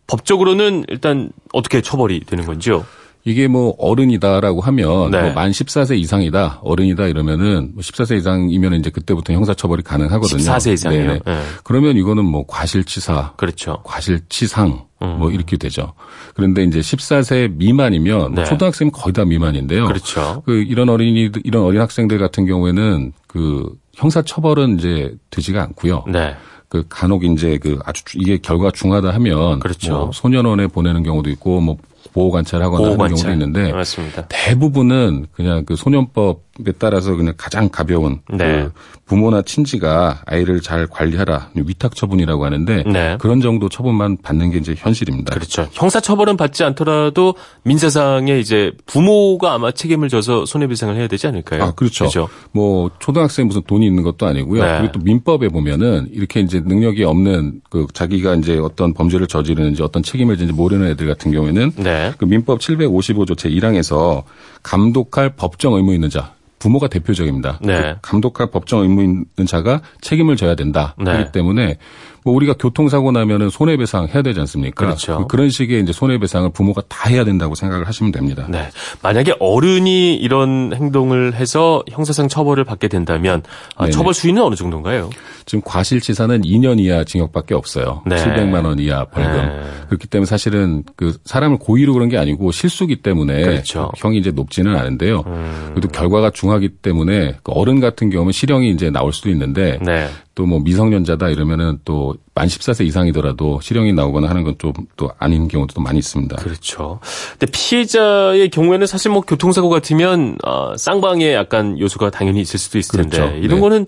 법적으로는 0.06 0.84
일단 0.88 1.30
어떻게 1.52 1.80
처벌이 1.82 2.20
되는 2.20 2.46
건지요? 2.46 2.86
이게 3.24 3.48
뭐 3.48 3.74
어른이다라고 3.78 4.60
하면 4.60 5.10
네. 5.10 5.20
뭐만 5.20 5.50
14세 5.50 5.98
이상이다 5.98 6.60
어른이다 6.62 7.08
이러면은 7.08 7.72
뭐 7.74 7.82
14세 7.82 8.16
이상이면 8.18 8.74
이제 8.74 8.90
그때부터 8.90 9.32
형사처벌이 9.32 9.82
가능하거든요. 9.82 10.38
14세 10.38 10.72
이상이요. 10.74 11.12
네. 11.14 11.20
네. 11.26 11.42
그러면 11.64 11.96
이거는 11.96 12.24
뭐 12.24 12.46
과실치사, 12.46 13.32
그렇죠. 13.36 13.78
과실치상 13.82 14.85
음. 15.02 15.16
뭐 15.18 15.30
이렇게 15.30 15.56
되죠. 15.56 15.92
그런데 16.34 16.62
이제 16.64 16.80
14세 16.80 17.54
미만이면 17.56 18.34
네. 18.34 18.44
초등학생은 18.44 18.92
거의 18.92 19.12
다 19.12 19.24
미만인데요. 19.24 19.86
그렇죠. 19.86 20.42
그 20.46 20.62
이런 20.62 20.88
어린이 20.88 21.30
이런 21.44 21.64
어린 21.64 21.80
학생들 21.80 22.18
같은 22.18 22.46
경우에는 22.46 23.12
그 23.26 23.74
형사 23.94 24.22
처벌은 24.22 24.78
이제 24.78 25.14
되지가 25.30 25.62
않고요. 25.62 26.04
네. 26.08 26.34
그 26.68 26.84
간혹 26.88 27.24
이제 27.24 27.58
그 27.58 27.78
아주 27.84 28.02
이게 28.14 28.38
결과가 28.38 28.70
중하다 28.72 29.10
하면 29.14 29.60
그렇죠. 29.60 29.92
뭐 29.92 30.10
소년원에 30.12 30.66
보내는 30.66 31.02
경우도 31.02 31.30
있고 31.30 31.60
뭐 31.60 31.76
보호 32.12 32.30
관찰하거나 32.30 32.88
보호 32.88 33.02
하는 33.02 33.16
경우도 33.16 33.30
있는데 33.32 33.72
맞습니다. 33.72 34.26
대부분은 34.28 35.26
그냥 35.32 35.64
그 35.64 35.76
소년법에 35.76 36.72
따라서 36.78 37.14
그냥 37.14 37.34
가장 37.36 37.68
가벼운 37.68 38.20
네. 38.30 38.64
그 38.64 38.72
부모나 39.06 39.42
친지가 39.42 40.22
아이를 40.26 40.60
잘 40.60 40.86
관리하라 40.88 41.50
위탁 41.54 41.94
처분이라고 41.94 42.44
하는데 42.44 42.82
네. 42.84 43.16
그런 43.20 43.40
정도 43.40 43.68
처분만 43.68 44.18
받는 44.22 44.50
게 44.50 44.58
이제 44.58 44.74
현실입니다. 44.76 45.32
그렇죠. 45.32 45.68
형사 45.72 46.00
처벌은 46.00 46.36
받지 46.36 46.64
않더라도 46.64 47.34
민사상에 47.62 48.38
이제 48.40 48.72
부모가 48.86 49.54
아마 49.54 49.70
책임을 49.70 50.08
져서 50.08 50.46
손해배상을 50.46 50.96
해야 50.96 51.06
되지 51.06 51.28
않을까요? 51.28 51.62
아 51.62 51.72
그렇죠. 51.72 52.04
그렇죠. 52.04 52.28
뭐 52.50 52.90
초등학생 52.98 53.46
무슨 53.46 53.62
돈이 53.62 53.86
있는 53.86 54.02
것도 54.02 54.26
아니고요. 54.26 54.64
네. 54.64 54.78
그리고 54.78 54.92
또 54.92 55.00
민법에 55.04 55.48
보면은 55.50 56.08
이렇게 56.10 56.40
이제 56.40 56.60
능력이 56.64 57.04
없는 57.04 57.60
그 57.70 57.86
자기가 57.92 58.34
이제 58.34 58.58
어떤 58.58 58.92
범죄를 58.92 59.28
저지르는지 59.28 59.82
어떤 59.82 60.02
책임을 60.02 60.36
지는지 60.36 60.52
모르는 60.52 60.88
애들 60.88 61.06
같은 61.06 61.30
경우에는 61.30 61.72
네. 61.76 61.95
그 62.18 62.24
민법 62.24 62.60
755조 62.60 63.36
제 63.36 63.48
1항에서 63.48 64.24
감독할 64.62 65.30
법정 65.36 65.74
의무 65.74 65.94
있는 65.94 66.10
자 66.10 66.32
부모가 66.58 66.88
대표적입니다. 66.88 67.58
네. 67.62 67.94
그 67.94 67.98
감독할 68.02 68.50
법정 68.50 68.80
의무 68.80 69.02
있는 69.02 69.26
자가 69.46 69.82
책임을 70.00 70.36
져야 70.36 70.54
된다. 70.54 70.94
네. 70.98 71.12
그렇기 71.12 71.32
때문에 71.32 71.78
뭐 72.26 72.34
우리가 72.34 72.54
교통사고 72.54 73.12
나면은 73.12 73.50
손해배상 73.50 74.08
해야 74.12 74.20
되지 74.20 74.40
않습니까? 74.40 74.84
그렇죠. 74.84 75.28
그런 75.28 75.48
식의 75.48 75.80
이제 75.80 75.92
손해배상을 75.92 76.50
부모가 76.50 76.82
다 76.88 77.08
해야 77.08 77.24
된다고 77.24 77.54
생각을 77.54 77.86
하시면 77.86 78.10
됩니다. 78.10 78.48
네. 78.48 78.68
만약에 79.00 79.34
어른이 79.38 80.16
이런 80.16 80.72
행동을 80.74 81.34
해서 81.34 81.84
형사상 81.88 82.26
처벌을 82.26 82.64
받게 82.64 82.88
된다면 82.88 83.44
아, 83.76 83.88
처벌 83.90 84.12
수위는 84.12 84.42
어느 84.42 84.56
정도인가요? 84.56 85.08
지금 85.44 85.62
과실치사는 85.64 86.42
2년 86.42 86.80
이하 86.80 87.04
징역밖에 87.04 87.54
없어요. 87.54 88.02
네. 88.04 88.16
700만 88.16 88.64
원 88.64 88.80
이하 88.80 89.04
벌금. 89.04 89.32
네. 89.32 89.62
그렇기 89.86 90.08
때문에 90.08 90.26
사실은 90.26 90.82
그 90.96 91.16
사람을 91.26 91.58
고의로 91.60 91.92
그런 91.92 92.08
게 92.08 92.18
아니고 92.18 92.50
실수기 92.50 93.02
때문에 93.02 93.42
그렇죠. 93.42 93.92
형이 93.98 94.18
이제 94.18 94.32
높지는 94.32 94.74
않은데요. 94.74 95.22
음. 95.28 95.70
그래도 95.74 95.86
결과가 95.86 96.30
중하기 96.30 96.70
때문에 96.82 97.36
그 97.44 97.52
어른 97.52 97.78
같은 97.78 98.10
경우는 98.10 98.32
실형이 98.32 98.70
이제 98.70 98.90
나올 98.90 99.12
수도 99.12 99.30
있는데 99.30 99.78
네. 99.80 100.08
또 100.36 100.44
뭐 100.46 100.60
미성년자다 100.60 101.30
이러면은 101.30 101.78
또 101.84 102.14
만 102.34 102.46
14세 102.48 102.84
이상이더라도 102.86 103.60
실형이 103.62 103.94
나오거나 103.94 104.28
하는 104.28 104.44
건 104.44 104.54
좀 104.58 104.72
또 104.96 105.10
아닌 105.18 105.48
경우도 105.48 105.74
또 105.74 105.80
많이 105.80 105.98
있습니다. 105.98 106.36
그렇죠. 106.36 107.00
근데 107.38 107.46
피해자의 107.50 108.50
경우에는 108.50 108.86
사실 108.86 109.10
뭐 109.10 109.22
교통사고 109.22 109.68
같으면 109.70 110.36
어, 110.44 110.76
쌍방에 110.76 111.32
약간 111.32 111.78
요소가 111.78 112.10
당연히 112.10 112.40
있을 112.42 112.58
수도 112.58 112.78
있을 112.78 113.00
텐데 113.00 113.16
그렇죠. 113.18 113.36
이런 113.36 113.56
네. 113.56 113.60
거는 113.60 113.86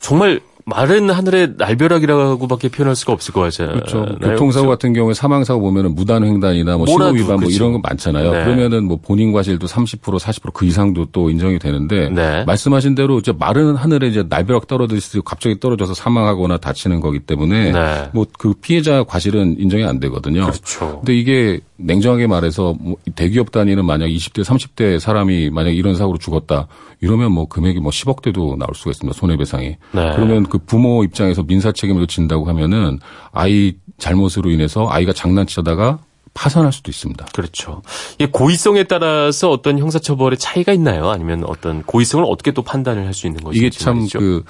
정말 0.00 0.40
마른 0.68 1.10
하늘의 1.10 1.54
날벼락이라고밖에 1.58 2.68
표현할 2.70 2.96
수가 2.96 3.12
없을 3.12 3.32
것 3.32 3.40
같아요. 3.40 3.68
그렇죠. 3.68 4.04
교통사고 4.20 4.66
같은 4.66 4.92
경우에 4.92 5.14
사망사고 5.14 5.60
보면은 5.60 5.94
무단횡단이나 5.94 6.76
뭐 6.76 6.86
신호 6.86 7.06
위반 7.10 7.38
뭐 7.38 7.48
이런 7.48 7.72
거 7.72 7.78
많잖아요. 7.84 8.32
네. 8.32 8.44
그러면은 8.44 8.84
뭐 8.84 8.98
본인 9.00 9.32
과실도 9.32 9.68
30% 9.68 10.18
40%그 10.18 10.66
이상도 10.66 11.06
또 11.12 11.30
인정이 11.30 11.60
되는데 11.60 12.10
네. 12.10 12.44
말씀하신 12.44 12.96
대로 12.96 13.20
이제 13.20 13.32
마른 13.32 13.76
하늘에 13.76 14.08
이제 14.08 14.24
날벼락 14.28 14.66
떨어지듯이 14.66 15.20
갑자기 15.24 15.60
떨어져서 15.60 15.94
사망하거나 15.94 16.56
다치는 16.56 16.98
거기 16.98 17.20
때문에 17.20 17.70
네. 17.70 18.10
뭐그 18.12 18.54
피해자 18.60 19.04
과실은 19.04 19.54
인정이 19.60 19.84
안 19.84 20.00
되거든요. 20.00 20.46
그렇죠. 20.46 20.96
근데 20.98 21.14
이게 21.14 21.60
냉정하게 21.78 22.26
말해서 22.26 22.74
뭐 22.80 22.96
대기업 23.14 23.50
단위는 23.52 23.84
만약 23.84 24.06
20대 24.06 24.44
30대 24.44 24.98
사람이 24.98 25.50
만약 25.50 25.70
이런 25.70 25.94
사고로 25.94 26.18
죽었다 26.18 26.68
이러면 27.00 27.32
뭐 27.32 27.46
금액이 27.48 27.80
뭐 27.80 27.90
10억대도 27.90 28.56
나올 28.56 28.70
수가 28.74 28.90
있습니다. 28.92 29.18
손해배상이. 29.18 29.66
네. 29.68 29.76
그러면 30.14 30.44
그 30.44 30.58
부모 30.58 31.04
입장에서 31.04 31.42
민사 31.42 31.72
책임을 31.72 32.06
진다고 32.06 32.46
하면은 32.46 32.98
아이 33.32 33.74
잘못으로 33.98 34.50
인해서 34.50 34.88
아이가 34.88 35.12
장난치다가 35.12 35.98
파산할 36.34 36.70
수도 36.72 36.90
있습니다. 36.90 37.24
그렇죠. 37.34 37.80
이게 38.16 38.26
고의성에 38.30 38.84
따라서 38.84 39.50
어떤 39.50 39.78
형사처벌의 39.78 40.38
차이가 40.38 40.72
있나요? 40.74 41.08
아니면 41.08 41.44
어떤 41.46 41.82
고의성을 41.82 42.24
어떻게 42.28 42.50
또 42.52 42.60
판단을 42.62 43.06
할 43.06 43.14
수 43.14 43.26
있는 43.26 43.42
것인지 43.42 43.58
이게 43.66 43.70
참 43.70 44.06
그 44.12 44.44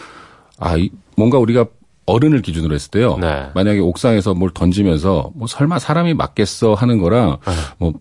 아, 0.59 0.75
뭔가 1.17 1.39
우리가 1.39 1.67
어른을 2.07 2.43
기준으로 2.43 2.75
했을 2.75 2.91
때요. 2.91 3.19
네. 3.21 3.49
만약에 3.55 3.81
옥상에서 3.81 4.35
뭘 4.35 4.51
던지면서 4.55 5.33
뭐 5.35 5.47
설마 5.49 5.79
사람이 5.79 6.15
맞겠어 6.15 6.75
하는 6.75 6.99
거랑 6.99 7.39
네. 7.47 7.53
뭐 7.79 7.93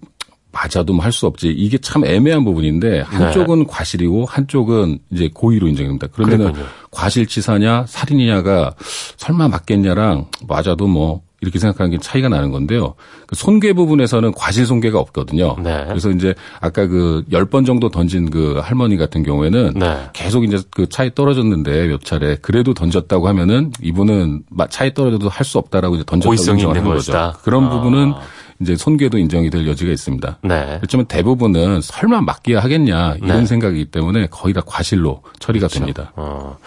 맞아도 0.52 0.94
뭐 0.94 1.04
할 1.04 1.12
수 1.12 1.26
없지. 1.28 1.50
이게 1.50 1.78
참 1.78 2.06
애매한 2.06 2.46
부분인데 2.46 3.02
한쪽은 3.02 3.60
네. 3.60 3.66
과실이고 3.68 4.26
한쪽은 4.26 5.00
이제 5.12 5.30
고의로 5.34 5.68
인정됩니다. 5.68 6.08
그러면은 6.08 6.54
과실치사냐 6.92 7.86
살인이냐가 7.88 8.74
설마 9.18 9.50
맞겠냐랑 9.50 10.28
맞아도 10.48 10.88
뭐 10.88 11.22
이렇게 11.46 11.60
생각하는 11.60 11.92
게 11.92 11.98
차이가 12.00 12.28
나는 12.28 12.52
건데요. 12.52 12.96
그 13.28 13.36
손괴 13.36 13.74
부분에서는 13.74 14.32
과실 14.34 14.66
손괴가 14.66 15.00
없거든요. 15.00 15.56
네. 15.64 15.86
그래서 15.88 16.10
이제 16.10 16.34
아까 16.60 16.88
그 16.88 17.24
열 17.32 17.46
번 17.46 17.64
정도 17.64 17.90
던진 17.90 18.30
그 18.32 18.60
할머니 18.62 18.98
같은 18.98 19.22
경우에는 19.24 19.74
네. 19.76 19.98
계속 20.14 20.44
이제 20.44 20.58
그 20.72 20.90
차에 20.90 21.12
떨어졌는데 21.14 21.88
몇 21.88 22.04
차례 22.04 22.36
그래도 22.42 22.74
던졌다고 22.74 23.28
하면은 23.28 23.72
이분은 23.84 24.44
차에 24.70 24.94
떨어져도 24.94 25.30
할 25.30 25.46
수 25.46 25.60
없다라고 25.60 25.96
이제 25.96 26.04
던졌다고 26.08 26.34
인정하는 26.34 26.84
거죠. 26.84 26.96
것이다. 26.96 27.38
그런 27.44 27.66
아. 27.66 27.70
부분은 27.70 28.14
이제 28.62 28.76
손괴도 28.76 29.18
인정이 29.18 29.50
될 29.50 29.68
여지가 29.68 29.92
있습니다. 29.92 30.40
네. 30.44 30.78
그렇지만 30.78 31.06
대부분은 31.06 31.82
설마 31.82 32.22
맡기야 32.22 32.60
하겠냐 32.62 33.16
이런 33.22 33.42
네. 33.42 33.46
생각이기 33.46 33.86
때문에 33.86 34.28
거의 34.28 34.54
다 34.54 34.62
과실로 34.66 35.22
처리가 35.40 35.68
그렇죠. 35.68 35.80
됩니다. 35.80 36.14
어. 36.16 36.58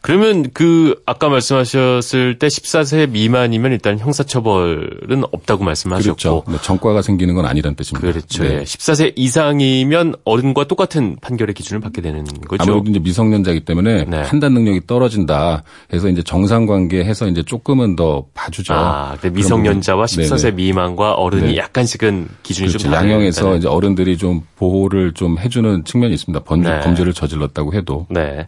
그러면 0.00 0.48
그 0.54 1.00
아까 1.06 1.28
말씀하셨을 1.28 2.38
때 2.38 2.46
14세 2.46 3.10
미만이면 3.10 3.72
일단 3.72 3.98
형사처벌은 3.98 5.24
없다고 5.32 5.64
말씀하셨고 5.64 6.14
그렇죠. 6.14 6.42
뭐 6.46 6.60
전과가 6.60 7.02
생기는 7.02 7.34
건 7.34 7.46
아니란 7.46 7.74
뜻입니다. 7.74 8.06
그렇죠. 8.08 8.44
네. 8.44 8.62
14세 8.62 9.14
이상이면 9.16 10.14
어른과 10.24 10.68
똑같은 10.68 11.16
판결의 11.20 11.52
기준을 11.54 11.80
받게 11.80 12.00
되는 12.00 12.24
거죠. 12.24 12.62
아무래도 12.62 12.90
이제 12.90 13.00
미성년자이기 13.00 13.64
때문에 13.64 14.04
네. 14.04 14.22
판단 14.22 14.54
능력이 14.54 14.86
떨어진다 14.86 15.64
해서 15.92 16.08
이제 16.08 16.22
정상관계 16.22 17.04
해서 17.04 17.26
이제 17.26 17.42
조금은 17.42 17.96
더 17.96 18.24
봐주죠. 18.34 18.74
아, 18.74 19.16
미성년자와 19.20 20.04
14세 20.04 20.42
네네. 20.42 20.52
미만과 20.52 21.14
어른 21.14 21.37
이 21.44 21.52
네. 21.52 21.56
약간씩은 21.56 22.28
기준이 22.42 22.68
그렇죠. 22.68 22.84
좀 22.84 22.92
양형에서 22.92 23.56
이제 23.56 23.68
어른들이 23.68 24.16
좀 24.16 24.42
보호를 24.56 25.12
좀 25.12 25.38
해주는 25.38 25.84
측면이 25.84 26.14
있습니다. 26.14 26.44
범죄, 26.44 26.70
네. 26.70 26.80
범죄를 26.80 27.12
저질렀다고 27.12 27.74
해도. 27.74 28.06
네. 28.10 28.46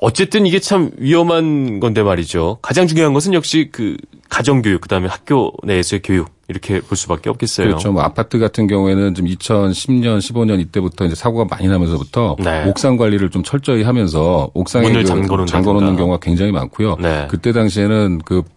어쨌든 0.00 0.46
이게 0.46 0.58
참 0.58 0.90
위험한 0.98 1.80
건데 1.80 2.02
말이죠. 2.02 2.58
가장 2.60 2.86
중요한 2.86 3.12
것은 3.14 3.32
역시 3.32 3.70
그 3.72 3.96
가정 4.28 4.62
교육, 4.62 4.80
그 4.80 4.88
다음에 4.88 5.08
학교 5.08 5.52
내에서의 5.62 6.02
교육, 6.02 6.28
이렇게 6.48 6.80
볼 6.80 6.96
수밖에 6.96 7.30
없겠어요. 7.30 7.68
그렇죠. 7.68 7.92
뭐 7.92 8.02
아파트 8.02 8.38
같은 8.38 8.66
경우에는 8.66 9.14
좀 9.14 9.26
2010년, 9.26 10.18
15년 10.18 10.60
이때부터 10.60 11.06
이제 11.06 11.14
사고가 11.14 11.46
많이 11.48 11.68
나면서부터 11.68 12.36
네. 12.38 12.68
옥상 12.68 12.96
관리를 12.96 13.30
좀 13.30 13.42
철저히 13.42 13.82
하면서 13.82 14.50
옥상에 14.52 14.88
문을 14.88 15.04
그 15.04 15.46
잠궈놓는 15.46 15.96
경우가 15.96 16.18
굉장히 16.18 16.52
많고요. 16.52 16.96
네. 17.00 17.26
그때 17.30 17.52
당시에는 17.52 18.20
그, 18.24 18.42
그 18.42 18.48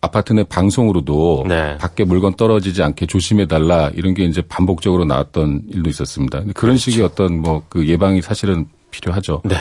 아파트 0.00 0.32
내 0.32 0.44
방송으로도 0.44 1.44
네. 1.48 1.76
밖에 1.78 2.04
물건 2.04 2.34
떨어지지 2.34 2.82
않게 2.82 3.06
조심해 3.06 3.46
달라 3.46 3.90
이런 3.94 4.14
게 4.14 4.24
이제 4.24 4.42
반복적으로 4.42 5.04
나왔던 5.04 5.62
일도 5.72 5.90
있었습니다. 5.90 6.38
그런 6.40 6.52
그렇죠. 6.54 6.76
식의 6.78 7.04
어떤 7.04 7.40
뭐 7.40 7.62
그 7.68 7.86
예방이 7.88 8.22
사실은 8.22 8.66
필요하죠. 8.90 9.42
네. 9.44 9.56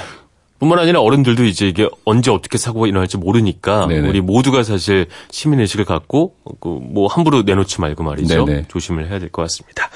뿐만 0.59 0.79
아니라 0.79 1.01
어른들도 1.01 1.43
이제 1.43 1.67
이게 1.67 1.87
언제 2.03 2.31
어떻게 2.31 2.57
사고가 2.57 2.87
일어날지 2.87 3.17
모르니까 3.17 3.85
네네. 3.87 4.07
우리 4.09 4.21
모두가 4.21 4.63
사실 4.63 5.05
시민 5.29 5.59
의식을 5.59 5.85
갖고 5.85 6.35
그뭐 6.61 7.07
함부로 7.07 7.43
내놓지 7.43 7.79
말고 7.81 8.03
말이죠 8.03 8.45
네네. 8.45 8.65
조심을 8.67 9.07
해야 9.09 9.19
될 9.19 9.29
것 9.29 9.43
같습니다. 9.43 9.89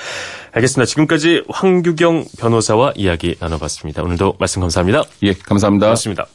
알겠습니다. 0.52 0.86
지금까지 0.88 1.44
황규경 1.50 2.26
변호사와 2.40 2.94
이야기 2.96 3.36
나눠봤습니다. 3.40 4.04
오늘도 4.04 4.36
말씀 4.40 4.60
감사합니다. 4.62 5.04
예, 5.24 5.34
감사합니다. 5.34 5.88
고맙습니다. 5.88 6.26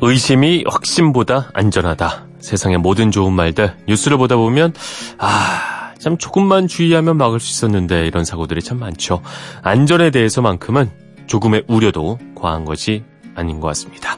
의심이 0.00 0.64
확신보다 0.66 1.50
안전하다. 1.54 2.26
세상의 2.40 2.78
모든 2.78 3.10
좋은 3.10 3.32
말들 3.32 3.76
뉴스를 3.86 4.16
보다 4.16 4.36
보면 4.36 4.72
아. 5.18 5.78
참 5.98 6.16
조금만 6.16 6.68
주의하면 6.68 7.16
막을 7.16 7.40
수 7.40 7.50
있었는데 7.50 8.06
이런 8.06 8.24
사고들이 8.24 8.62
참 8.62 8.78
많죠. 8.78 9.20
안전에 9.62 10.10
대해서만큼은 10.10 10.90
조금의 11.26 11.64
우려도 11.66 12.18
과한 12.36 12.64
것이 12.64 13.02
아닌 13.34 13.60
것 13.60 13.66
같습니다. 13.68 14.16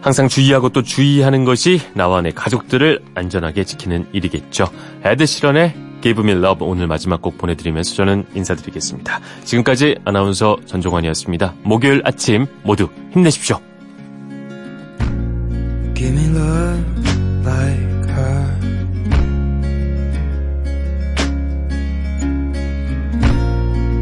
항상 0.00 0.28
주의하고 0.28 0.70
또 0.70 0.82
주의하는 0.82 1.44
것이 1.44 1.80
나와 1.94 2.20
내 2.20 2.30
가족들을 2.30 3.00
안전하게 3.14 3.64
지키는 3.64 4.08
일이겠죠. 4.12 4.68
에드 5.04 5.26
시런의 5.26 5.74
Give 6.02 6.24
Me 6.24 6.32
Love 6.32 6.66
오늘 6.66 6.86
마지막 6.86 7.20
곡 7.22 7.38
보내드리면서 7.38 7.94
저는 7.94 8.26
인사드리겠습니다. 8.34 9.20
지금까지 9.44 9.98
아나운서 10.04 10.56
전종환이었습니다. 10.66 11.54
목요일 11.62 12.02
아침 12.04 12.46
모두 12.62 12.88
힘내십시오. 13.12 13.69
Give 15.94 16.14
me 16.14 16.26
love 16.28 16.84
like 17.44 18.06
her. 18.16 18.56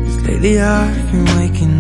Cause 0.04 0.16
Lately 0.26 0.60
I've 0.60 1.12
been 1.12 1.24
waking 1.38 1.77